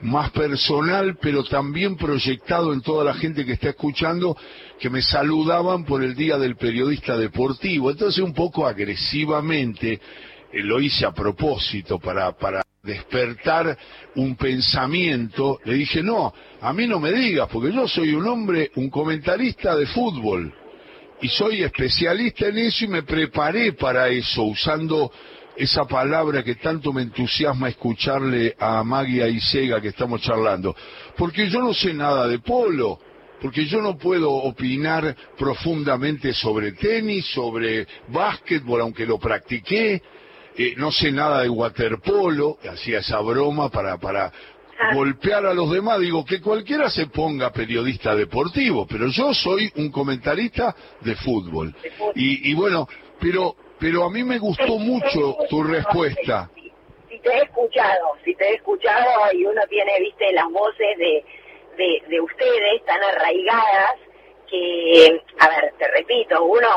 más 0.00 0.30
personal, 0.30 1.18
pero 1.20 1.42
también 1.44 1.96
proyectado 1.96 2.72
en 2.72 2.82
toda 2.82 3.04
la 3.04 3.14
gente 3.14 3.44
que 3.44 3.52
está 3.52 3.70
escuchando, 3.70 4.36
que 4.78 4.90
me 4.90 5.02
saludaban 5.02 5.84
por 5.84 6.04
el 6.04 6.14
Día 6.14 6.38
del 6.38 6.56
Periodista 6.56 7.16
Deportivo. 7.16 7.90
Entonces 7.90 8.22
un 8.22 8.34
poco 8.34 8.66
agresivamente 8.66 9.94
eh, 10.52 10.62
lo 10.62 10.80
hice 10.80 11.04
a 11.04 11.12
propósito 11.12 11.98
para, 11.98 12.32
para 12.36 12.65
despertar 12.86 13.76
un 14.14 14.36
pensamiento, 14.36 15.58
le 15.64 15.74
dije, 15.74 16.02
no, 16.02 16.32
a 16.60 16.72
mí 16.72 16.86
no 16.86 16.98
me 16.98 17.12
digas, 17.12 17.48
porque 17.52 17.72
yo 17.72 17.86
soy 17.86 18.14
un 18.14 18.26
hombre, 18.26 18.70
un 18.76 18.88
comentarista 18.88 19.76
de 19.76 19.86
fútbol, 19.86 20.54
y 21.20 21.28
soy 21.28 21.62
especialista 21.62 22.48
en 22.48 22.58
eso 22.58 22.84
y 22.84 22.88
me 22.88 23.02
preparé 23.02 23.72
para 23.72 24.08
eso, 24.08 24.44
usando 24.44 25.10
esa 25.56 25.84
palabra 25.86 26.42
que 26.42 26.56
tanto 26.56 26.92
me 26.92 27.02
entusiasma 27.02 27.70
escucharle 27.70 28.54
a 28.58 28.84
Magia 28.84 29.26
y 29.28 29.40
Sega 29.40 29.80
que 29.80 29.88
estamos 29.88 30.20
charlando, 30.20 30.76
porque 31.16 31.48
yo 31.48 31.60
no 31.60 31.74
sé 31.74 31.94
nada 31.94 32.28
de 32.28 32.38
polo, 32.38 32.98
porque 33.40 33.66
yo 33.66 33.82
no 33.82 33.96
puedo 33.96 34.30
opinar 34.30 35.14
profundamente 35.38 36.32
sobre 36.32 36.72
tenis, 36.72 37.26
sobre 37.26 37.86
básquetbol, 38.08 38.80
aunque 38.80 39.06
lo 39.06 39.18
practiqué, 39.18 40.02
eh, 40.58 40.74
no 40.76 40.90
sé 40.90 41.12
nada 41.12 41.42
de 41.42 41.48
waterpolo, 41.48 42.58
hacía 42.70 43.00
esa 43.00 43.20
broma 43.20 43.68
para, 43.68 43.98
para 43.98 44.26
ah. 44.26 44.94
golpear 44.94 45.44
a 45.46 45.54
los 45.54 45.70
demás, 45.70 46.00
digo 46.00 46.24
que 46.24 46.40
cualquiera 46.40 46.88
se 46.90 47.06
ponga 47.06 47.52
periodista 47.52 48.14
deportivo, 48.14 48.86
pero 48.86 49.06
yo 49.08 49.34
soy 49.34 49.70
un 49.76 49.90
comentarista 49.90 50.74
de 51.00 51.14
fútbol. 51.16 51.74
Y, 52.14 52.50
y 52.50 52.54
bueno, 52.54 52.88
pero, 53.20 53.56
pero 53.78 54.04
a 54.04 54.10
mí 54.10 54.24
me 54.24 54.38
gustó 54.38 54.78
mucho 54.78 55.36
tu 55.48 55.62
respuesta. 55.62 56.50
Si, 57.08 57.18
te 57.20 57.30
he 57.30 57.42
escuchado, 57.42 58.16
si 58.24 58.34
te 58.34 58.48
he 58.48 58.54
escuchado 58.54 59.32
y 59.32 59.44
uno 59.44 59.60
tiene, 59.68 59.92
viste, 60.00 60.32
las 60.32 60.50
voces 60.50 60.98
de, 60.98 61.24
de, 61.76 62.02
de 62.08 62.20
ustedes 62.20 62.84
tan 62.84 63.02
arraigadas 63.02 64.05
que, 64.48 65.22
a 65.38 65.48
ver, 65.48 65.72
te 65.78 65.88
repito, 65.88 66.42
uno 66.44 66.68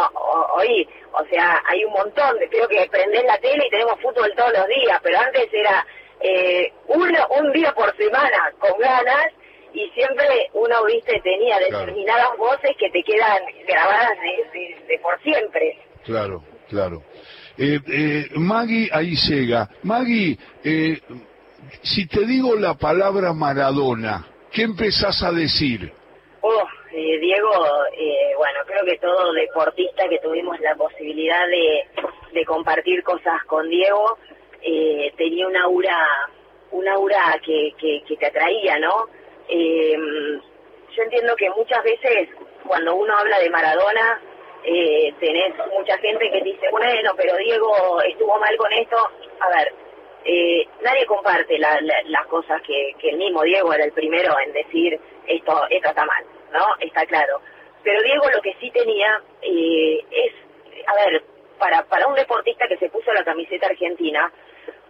hoy 0.55 0.87
o 1.11 1.25
sea, 1.25 1.61
hay 1.65 1.83
un 1.83 1.93
montón, 1.93 2.37
de, 2.39 2.47
creo 2.49 2.67
que 2.67 2.87
prendés 2.89 3.23
la 3.25 3.37
tele 3.39 3.65
y 3.67 3.69
tenemos 3.69 3.99
fútbol 3.99 4.31
todos 4.35 4.53
los 4.53 4.67
días, 4.67 4.99
pero 5.01 5.19
antes 5.19 5.47
era 5.51 5.85
eh, 6.21 6.71
uno, 6.87 7.27
un 7.39 7.51
día 7.51 7.73
por 7.73 7.95
semana 7.97 8.53
con 8.59 8.77
ganas 8.79 9.27
y 9.73 9.89
siempre 9.89 10.49
uno, 10.53 10.85
viste, 10.85 11.19
tenía 11.21 11.59
determinadas 11.59 12.37
voces 12.37 12.75
que 12.77 12.89
te 12.89 13.03
quedan 13.03 13.43
grabadas 13.67 14.11
de, 14.21 14.99
por 15.01 15.21
siempre. 15.21 15.77
Claro, 16.03 16.43
claro. 16.67 17.03
Eh, 17.57 17.79
eh, 17.87 18.27
Maggie 18.35 18.89
ahí 18.91 19.15
llega. 19.15 19.69
Maggie, 19.83 20.37
eh, 20.63 20.99
si 21.81 22.07
te 22.07 22.25
digo 22.25 22.55
la 22.55 22.75
palabra 22.75 23.33
Maradona, 23.33 24.25
¿qué 24.51 24.63
empezás 24.63 25.21
a 25.23 25.31
decir? 25.31 25.91
Oh, 26.41 26.63
eh, 26.91 27.19
Diego, 27.19 27.51
eh, 27.97 28.33
bueno, 28.35 28.59
creo 28.65 28.83
que 28.83 28.97
todo 28.97 29.31
deportista 29.33 30.07
que 30.09 30.19
tuvimos 30.19 30.59
la 30.59 30.75
posibilidad 30.75 31.47
de, 31.47 32.45
compartir 32.45 33.03
cosas 33.03 33.43
con 33.45 33.69
Diego, 33.69 34.17
eh, 34.61 35.13
tenía 35.17 35.47
un 35.47 35.55
aura, 35.55 36.07
un 36.71 36.87
aura 36.87 37.39
que, 37.45 37.73
te 38.07 38.25
atraía, 38.25 38.79
¿no? 38.79 39.07
Em, 39.47 40.41
yo 40.95 41.03
entiendo 41.03 41.35
que 41.35 41.49
muchas 41.51 41.83
veces 41.83 42.29
cuando 42.65 42.95
uno 42.95 43.15
habla 43.17 43.39
de 43.39 43.49
Maradona, 43.49 44.21
eh, 44.63 45.13
tenés 45.19 45.53
mucha 45.71 45.97
gente 45.99 46.29
que 46.31 46.41
dice, 46.41 46.69
bueno, 46.71 47.11
pero 47.15 47.37
Diego 47.37 48.01
estuvo 48.01 48.37
mal 48.39 48.55
con 48.57 48.71
esto. 48.73 48.97
A 49.39 49.49
ver, 49.49 49.73
eh, 50.25 50.67
nadie 50.81 51.05
comparte 51.05 51.57
las 51.59 52.25
cosas 52.27 52.61
que, 52.63 52.93
que 52.99 53.09
el 53.09 53.17
mismo 53.17 53.43
Diego 53.43 53.73
era 53.73 53.85
el 53.85 53.91
primero 53.91 54.33
en 54.45 54.53
decir 54.53 54.99
esto, 55.27 55.67
esto 55.69 55.89
está 55.89 56.05
mal. 56.05 56.25
¿No? 56.51 56.65
Está 56.79 57.05
claro. 57.05 57.41
Pero 57.83 58.01
Diego 58.03 58.29
lo 58.29 58.41
que 58.41 58.55
sí 58.59 58.69
tenía 58.71 59.21
eh, 59.41 60.03
es, 60.11 60.33
a 60.87 60.95
ver, 60.95 61.23
para, 61.57 61.83
para 61.83 62.07
un 62.07 62.15
deportista 62.15 62.67
que 62.67 62.77
se 62.77 62.89
puso 62.89 63.13
la 63.13 63.23
camiseta 63.23 63.67
argentina, 63.67 64.31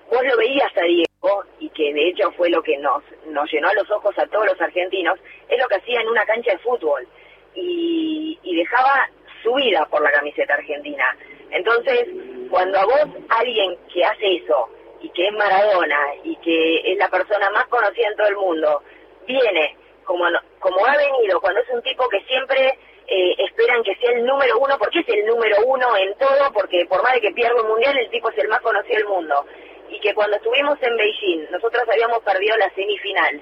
vos 0.09 0.23
lo 0.23 0.37
veías 0.37 0.75
a 0.77 0.81
Diego, 0.81 1.43
y 1.59 1.69
que 1.69 1.93
de 1.93 2.09
hecho 2.09 2.31
fue 2.31 2.49
lo 2.49 2.61
que 2.63 2.77
nos, 2.77 3.03
nos 3.27 3.51
llenó 3.51 3.73
los 3.73 3.89
ojos 3.91 4.17
a 4.17 4.27
todos 4.27 4.45
los 4.45 4.61
argentinos, 4.61 5.19
es 5.47 5.59
lo 5.59 5.67
que 5.67 5.75
hacía 5.75 6.01
en 6.01 6.07
una 6.07 6.25
cancha 6.25 6.51
de 6.51 6.59
fútbol. 6.59 7.07
Y, 7.55 8.39
y 8.43 8.55
dejaba 8.55 9.09
su 9.43 9.53
vida 9.55 9.85
por 9.89 10.01
la 10.01 10.11
camiseta 10.11 10.53
argentina. 10.53 11.15
Entonces, 11.51 12.07
cuando 12.49 12.79
a 12.79 12.85
vos 12.85 13.07
alguien 13.29 13.77
que 13.91 14.03
hace 14.03 14.35
eso, 14.35 14.69
y 15.01 15.09
que 15.09 15.27
es 15.27 15.33
Maradona, 15.33 15.99
y 16.23 16.35
que 16.37 16.91
es 16.91 16.97
la 16.97 17.09
persona 17.09 17.49
más 17.51 17.65
conocida 17.67 18.07
en 18.07 18.15
todo 18.15 18.27
el 18.27 18.35
mundo, 18.35 18.83
viene 19.25 19.75
como, 20.09 20.25
como 20.59 20.83
ha 20.87 20.97
venido, 20.97 21.39
cuando 21.39 21.61
es 21.61 21.69
un 21.69 21.83
tipo 21.83 22.09
que 22.09 22.19
siempre 22.21 22.79
eh, 23.05 23.35
esperan 23.37 23.83
que 23.83 23.93
sea 23.97 24.11
el 24.11 24.25
número 24.25 24.57
uno, 24.57 24.75
porque 24.79 25.01
es 25.01 25.07
el 25.07 25.23
número 25.27 25.57
uno 25.67 25.95
en 25.97 26.15
todo, 26.15 26.51
porque 26.51 26.83
por 26.87 27.03
más 27.03 27.13
de 27.13 27.21
que 27.21 27.31
pierda 27.31 27.61
un 27.61 27.69
mundial, 27.69 27.95
el 27.95 28.09
tipo 28.09 28.27
es 28.31 28.37
el 28.39 28.47
más 28.47 28.59
conocido 28.61 28.95
del 28.95 29.05
mundo. 29.05 29.45
Y 29.87 29.99
que 29.99 30.15
cuando 30.15 30.37
estuvimos 30.37 30.81
en 30.81 30.97
Beijing, 30.97 31.51
nosotros 31.51 31.83
habíamos 31.87 32.23
perdido 32.23 32.57
la 32.57 32.73
semifinal, 32.73 33.39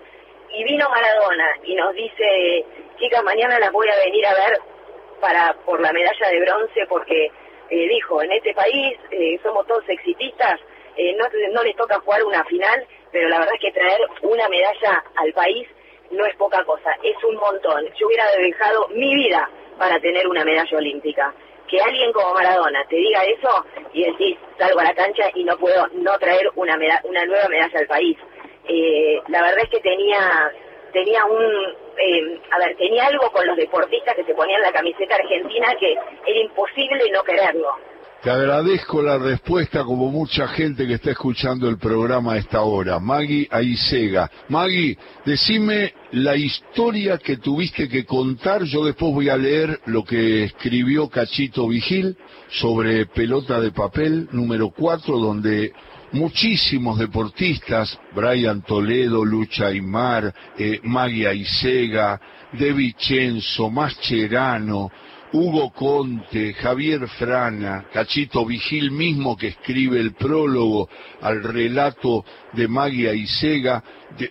y 0.51 0.63
vino 0.65 0.89
Maradona 0.89 1.55
y 1.63 1.75
nos 1.75 1.93
dice, 1.93 2.65
chicas, 2.99 3.23
mañana 3.23 3.59
las 3.59 3.71
voy 3.71 3.87
a 3.87 3.95
venir 4.03 4.25
a 4.25 4.33
ver 4.33 4.59
para 5.21 5.53
por 5.65 5.79
la 5.79 5.93
medalla 5.93 6.27
de 6.29 6.41
bronce, 6.41 6.85
porque 6.89 7.31
eh, 7.69 7.87
dijo, 7.87 8.21
en 8.21 8.33
este 8.33 8.53
país 8.53 8.99
eh, 9.11 9.39
somos 9.41 9.65
todos 9.67 9.87
exitistas, 9.87 10.59
no, 11.15 11.25
no 11.53 11.63
les 11.63 11.75
toca 11.77 11.99
jugar 11.99 12.23
una 12.23 12.43
final, 12.43 12.85
pero 13.11 13.29
la 13.29 13.39
verdad 13.39 13.53
es 13.53 13.61
que 13.61 13.71
traer 13.71 14.01
una 14.23 14.49
medalla 14.49 15.03
al 15.15 15.31
país 15.31 15.67
no 16.11 16.25
es 16.25 16.35
poca 16.35 16.63
cosa, 16.63 16.91
es 17.03 17.15
un 17.23 17.35
montón. 17.35 17.85
Yo 17.99 18.07
hubiera 18.07 18.25
dejado 18.37 18.87
mi 18.89 19.13
vida 19.15 19.49
para 19.77 19.99
tener 19.99 20.27
una 20.27 20.43
medalla 20.43 20.77
olímpica. 20.77 21.33
Que 21.67 21.81
alguien 21.81 22.13
como 22.13 22.33
Maradona 22.33 22.85
te 22.87 22.95
diga 22.95 23.23
eso 23.25 23.65
y 23.91 24.05
decís, 24.05 24.37
salgo 24.57 24.79
a 24.79 24.85
la 24.85 24.93
cancha 24.93 25.29
y 25.33 25.43
no 25.43 25.57
puedo 25.57 25.85
no 25.93 26.17
traer 26.17 26.49
una, 26.55 26.77
una 27.03 27.25
nueva 27.25 27.49
medalla 27.49 27.79
al 27.79 27.87
país. 27.87 28.17
Eh, 28.67 29.19
la 29.27 29.41
verdad 29.41 29.63
es 29.63 29.69
que 29.69 29.79
tenía, 29.81 30.51
tenía 30.93 31.25
un, 31.25 31.43
eh, 31.97 32.39
a 32.51 32.59
ver, 32.59 32.75
tenía 32.77 33.07
algo 33.07 33.29
con 33.31 33.45
los 33.45 33.57
deportistas 33.57 34.15
que 34.15 34.23
se 34.23 34.33
ponían 34.33 34.61
la 34.61 34.71
camiseta 34.71 35.15
argentina 35.15 35.73
que 35.79 35.93
era 35.93 36.39
imposible 36.39 37.09
no 37.11 37.23
quererlo. 37.23 37.75
Te 38.27 38.33
agradezco 38.33 39.01
la 39.01 39.17
respuesta 39.17 39.85
como 39.85 40.11
mucha 40.11 40.49
gente 40.49 40.85
que 40.85 40.95
está 40.95 41.11
escuchando 41.11 41.69
el 41.69 41.77
programa 41.77 42.33
a 42.33 42.37
esta 42.37 42.59
hora. 42.59 42.99
Maggie 42.99 43.47
Aisega. 43.49 44.29
Maggie, 44.49 44.97
decime 45.25 45.93
la 46.11 46.35
historia 46.35 47.19
que 47.19 47.37
tuviste 47.37 47.87
que 47.87 48.03
contar. 48.03 48.65
Yo 48.65 48.83
después 48.83 49.13
voy 49.13 49.29
a 49.29 49.37
leer 49.37 49.79
lo 49.85 50.03
que 50.03 50.43
escribió 50.43 51.07
Cachito 51.07 51.69
Vigil 51.69 52.17
sobre 52.49 53.05
pelota 53.05 53.61
de 53.61 53.71
papel 53.71 54.27
número 54.33 54.71
4, 54.71 55.17
donde 55.19 55.71
muchísimos 56.11 56.99
deportistas, 56.99 57.97
Brian 58.13 58.61
Toledo, 58.61 59.23
Lucha 59.23 59.67
Aymar, 59.67 60.33
eh, 60.59 60.81
Maggie 60.83 61.29
Aisega, 61.29 62.19
De 62.51 62.73
Vicenzo, 62.73 63.69
Mascherano, 63.69 64.91
Hugo 65.33 65.71
Conte, 65.71 66.53
Javier 66.53 67.07
Frana, 67.09 67.85
Cachito 67.91 68.45
Vigil 68.45 68.91
mismo 68.91 69.35
que 69.35 69.47
escribe 69.47 69.99
el 69.99 70.13
prólogo 70.13 70.89
al 71.21 71.43
relato 71.43 72.23
de 72.53 72.67
Magia 72.67 73.13
y 73.13 73.27
Sega, 73.27 73.83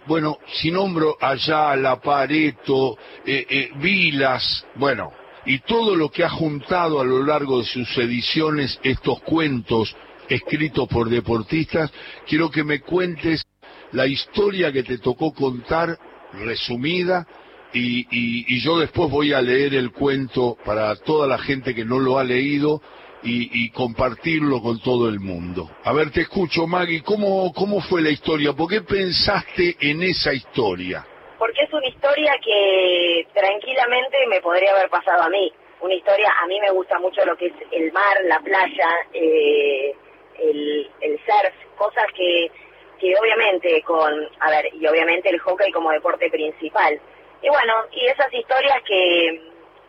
bueno, 0.06 0.38
si 0.54 0.70
nombro 0.70 1.16
allá 1.20 1.76
La 1.76 2.00
Pareto, 2.00 2.96
eh, 3.26 3.46
eh, 3.48 3.70
Vilas, 3.76 4.66
bueno, 4.76 5.12
y 5.44 5.59
todo 5.61 5.94
lo 5.94 6.11
que 6.11 6.24
ha 6.24 6.30
juntado 6.30 7.00
a 7.00 7.04
lo 7.04 7.22
largo 7.22 7.59
de 7.59 7.66
sus 7.66 7.96
ediciones 7.98 8.80
estos 8.82 9.20
cuentos 9.20 9.94
escritos 10.28 10.88
por 10.88 11.11
deportistas, 11.11 11.92
quiero 12.26 12.50
que 12.50 12.64
me 12.64 12.80
cuentes 12.80 13.44
la 13.92 14.06
historia 14.06 14.72
que 14.72 14.82
te 14.82 14.98
tocó 14.98 15.32
contar 15.32 15.96
resumida 16.32 17.26
y, 17.72 18.07
y, 18.11 18.61
yo 18.61 18.79
después 18.79 19.11
voy 19.11 19.33
a 19.33 19.42
leer 19.42 19.74
el 19.74 19.92
cuento 19.92 20.57
para 20.64 20.94
toda 20.96 21.26
la 21.26 21.38
gente 21.38 21.74
que 21.74 21.85
no 21.85 21.98
lo 21.98 22.18
ha 22.18 22.24
leído 22.24 22.81
y, 23.22 23.70
compartirlo 23.70 24.62
con 24.62 24.81
todo 24.81 25.09
el 25.09 25.18
mundo. 25.18 25.68
A 25.85 25.92
ver, 25.92 26.11
te 26.11 26.22
escucho, 26.22 26.66
Maggie, 26.66 27.02
¿cómo, 27.02 27.52
¿cómo 27.52 27.81
fue 27.81 28.00
la 28.00 28.11
historia? 28.11 28.52
¿Por 28.52 28.68
qué 28.68 28.83
pensaste 28.83 29.76
en 29.81 30.02
esa 30.02 30.33
historia? 30.33 31.05
Porque 31.38 31.62
es 31.62 31.72
una 31.72 31.87
historia 31.88 32.35
que 32.42 33.26
tranquilamente 33.35 34.26
me 34.29 34.40
podría 34.40 34.72
haber 34.72 34.88
pasado 34.88 35.22
a 35.24 35.29
mí. 35.29 35.52
Una 35.81 35.94
historia, 35.94 36.33
a 36.42 36.46
mí 36.46 36.59
me 36.61 36.70
gusta 36.70 36.98
mucho 36.98 37.24
lo 37.24 37.37
que 37.37 37.46
es 37.46 37.52
el 37.72 37.92
mar, 37.92 38.16
la 38.24 38.40
playa, 38.40 38.88
eh, 39.12 39.94
el, 40.38 40.90
el 41.00 41.18
surf, 41.18 41.55
cosas 41.76 42.07
que, 42.14 42.50
que 42.98 43.14
obviamente 43.20 43.83
con, 43.83 44.12
a 44.40 44.50
ver, 44.50 44.72
y 44.74 44.87
obviamente 44.87 45.29
el 45.29 45.40
hockey 45.40 45.70
como 45.72 45.90
deporte 45.90 46.31
principal. 46.31 47.00
Y 47.42 47.49
bueno, 47.49 47.75
y 47.92 48.07
esas 48.07 48.33
historias 48.33 48.83
que, 48.87 49.40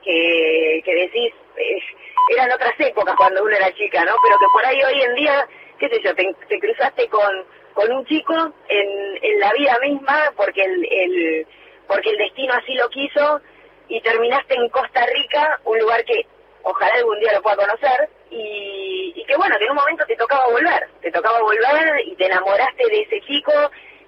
que, 0.04 0.82
que 0.84 0.96
decís, 0.96 1.34
eh, 1.58 1.80
eran 2.30 2.52
otras 2.52 2.74
épocas 2.80 3.16
cuando 3.16 3.44
uno 3.44 3.56
era 3.56 3.74
chica, 3.74 4.04
¿no? 4.04 4.16
Pero 4.22 4.38
que 4.38 4.46
por 4.52 4.66
ahí 4.66 4.84
hoy 4.84 5.02
en 5.02 5.16
día, 5.16 5.48
qué 5.80 5.90
sé 5.90 6.02
yo, 6.04 6.14
te, 6.14 6.60
cruzaste 6.60 7.08
con, 7.08 7.46
con 7.74 7.92
un 7.92 8.06
chico 8.06 8.34
en, 8.68 9.20
en 9.22 9.40
la 9.40 9.52
vida 9.54 9.78
misma 9.82 10.32
porque 10.36 10.64
el, 10.64 10.88
el, 10.92 11.48
porque 11.88 12.10
el 12.10 12.18
destino 12.18 12.54
así 12.54 12.74
lo 12.74 12.90
quiso 12.90 13.42
y 13.88 14.02
terminaste 14.02 14.56
en 14.56 14.68
Costa 14.70 15.06
Rica, 15.06 15.60
un 15.64 15.80
lugar 15.80 16.04
que 16.04 16.26
ojalá 16.64 16.94
algún 16.96 17.20
día 17.20 17.34
lo 17.34 17.42
pueda 17.42 17.56
conocer 17.56 18.10
y, 18.30 19.14
y 19.16 19.24
que 19.24 19.38
bueno, 19.38 19.58
que 19.58 19.64
en 19.64 19.72
un 19.72 19.78
momento 19.78 20.06
te 20.06 20.18
tocaba 20.18 20.48
volver, 20.48 20.90
te 21.02 21.12
tocaba 21.12 21.40
volver 21.40 22.06
y 22.06 22.16
te 22.16 22.26
enamoraste 22.26 22.88
de 22.90 23.02
ese 23.02 23.22
chico, 23.22 23.54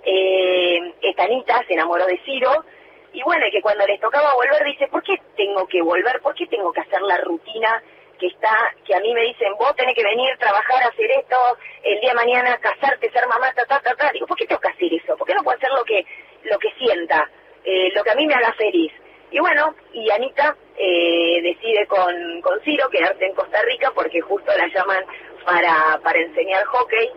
eh, 0.04 0.93
Estanita 1.02 1.63
se 1.67 1.73
enamoró 1.73 2.06
de 2.06 2.19
Ciro 2.25 2.65
y 3.13 3.24
bueno, 3.24 3.45
que 3.52 3.62
cuando 3.62 3.86
les 3.88 4.00
tocaba 4.00 4.34
volver 4.36 4.63
dice, 4.65 4.88
¿por 4.88 5.04
qué 5.04 5.19
tengo 5.36 5.67
que 5.67 5.82
volver? 5.82 6.22
¿Por 6.22 6.36
qué 6.36 6.45
tengo 6.48 6.72
que 6.72 6.82
hacer 6.82 7.02
la 7.02 7.17
rutina 7.17 7.82
que 8.19 8.28
está, 8.28 8.74
que 8.86 8.93
a 8.93 9.00
mí 9.00 9.13
me 9.13 9.22
dicen, 9.22 9.54
vos 9.58 9.74
tenés 9.76 9.95
que 9.95 10.04
venir, 10.04 10.38
trabajar, 10.38 10.84
hacer 10.84 11.10
esto, 11.12 11.36
el 11.84 12.00
día 12.02 12.10
de 12.10 12.15
mañana 12.15 12.58
casarte, 12.58 13.10
ser 13.12 13.26
mamá, 13.28 13.52
ta, 13.54 13.65
ta, 13.65 13.80
ta, 13.80 13.95
ta. 13.95 14.12
Digo, 14.12 14.28
¿por 14.28 14.38
qué 14.38 14.45
tengo 14.45 14.62
que 14.62 14.67
hacer 14.67 14.93
eso? 14.93 15.15
¿Por 15.15 15.26
qué 15.26 15.34
no 15.34 15.43
puedo 15.43 15.58
hacer 15.58 15.72
lo 15.72 15.84
que, 15.86 16.06
lo 16.43 16.60
que 16.60 16.72
sienta, 16.74 17.30
eh, 17.63 17.91
lo 17.95 18.04
que 18.04 18.12
a 18.12 18.15
mí 18.15 18.28
me 18.28 18.34
haga 18.34 18.54
feliz? 18.54 18.91
Y 19.32 19.39
bueno, 19.39 19.74
y 19.93 20.10
Anita 20.12 20.56
eh, 20.78 21.39
decide 21.41 21.88
con, 21.88 22.41
con 22.41 22.60
Ciro 22.62 22.89
quedarse 22.89 23.26
en 23.26 23.36
Costa 23.36 23.62
Rica 23.63 23.91
porque 23.95 24.22
justo 24.22 24.52
la 24.58 24.67
llaman 24.67 25.06
para, 25.45 26.00
para 26.04 26.19
enseñar 26.19 26.65
hockey 26.65 27.10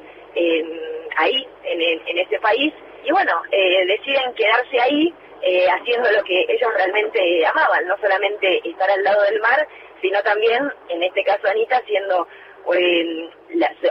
ahí, 1.16 1.46
en, 1.64 1.80
en, 2.06 2.18
ese 2.18 2.38
país. 2.38 2.72
Y 3.04 3.10
bueno, 3.10 3.32
eh, 3.50 3.86
deciden 3.86 4.34
quedarse 4.34 4.80
ahí 4.80 5.12
eh, 5.42 5.66
haciendo 5.68 6.10
lo 6.12 6.22
que 6.22 6.42
ellos 6.48 6.70
realmente 6.76 7.44
amaban, 7.46 7.86
no 7.86 7.96
solamente 7.98 8.60
estar 8.68 8.88
al 8.88 9.02
lado 9.02 9.22
del 9.22 9.40
mar, 9.40 9.66
sino 10.00 10.22
también, 10.22 10.62
en 10.88 11.02
este 11.02 11.24
caso 11.24 11.48
Anita, 11.48 11.78
haciendo, 11.78 12.26
eh, 12.74 13.28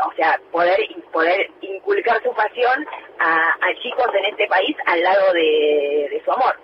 o 0.05 0.13
sea, 0.15 0.39
poder, 0.51 0.79
poder 1.11 1.49
inculcar 1.61 2.21
su 2.23 2.33
pasión 2.33 2.85
a, 3.19 3.53
chicos 3.81 4.07
en 4.17 4.25
este 4.31 4.47
país 4.47 4.75
al 4.85 5.01
lado 5.01 5.33
de, 5.33 6.21
su 6.23 6.31
amor. 6.31 6.55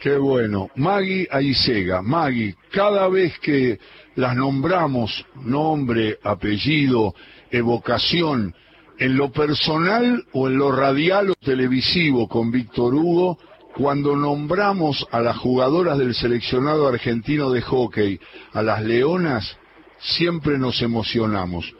Qué 0.00 0.16
bueno. 0.16 0.68
Maggie 0.74 1.26
Aisega, 1.30 2.02
Maggie, 2.02 2.54
cada 2.72 3.08
vez 3.08 3.38
que 3.38 3.78
las 4.16 4.36
nombramos, 4.36 5.24
nombre, 5.34 6.18
apellido, 6.22 7.14
evocación, 7.50 8.54
en 8.98 9.16
lo 9.16 9.30
personal 9.30 10.24
o 10.32 10.48
en 10.48 10.58
lo 10.58 10.72
radial 10.72 11.30
o 11.30 11.34
televisivo 11.34 12.28
con 12.28 12.50
Víctor 12.50 12.94
Hugo, 12.94 13.38
cuando 13.76 14.16
nombramos 14.16 15.06
a 15.10 15.20
las 15.20 15.36
jugadoras 15.36 15.98
del 15.98 16.14
seleccionado 16.14 16.88
argentino 16.88 17.50
de 17.50 17.60
hockey, 17.60 18.18
a 18.54 18.62
las 18.62 18.82
leonas, 18.82 19.56
siempre 19.98 20.58
nos 20.58 20.80
emocionamos. 20.80 21.74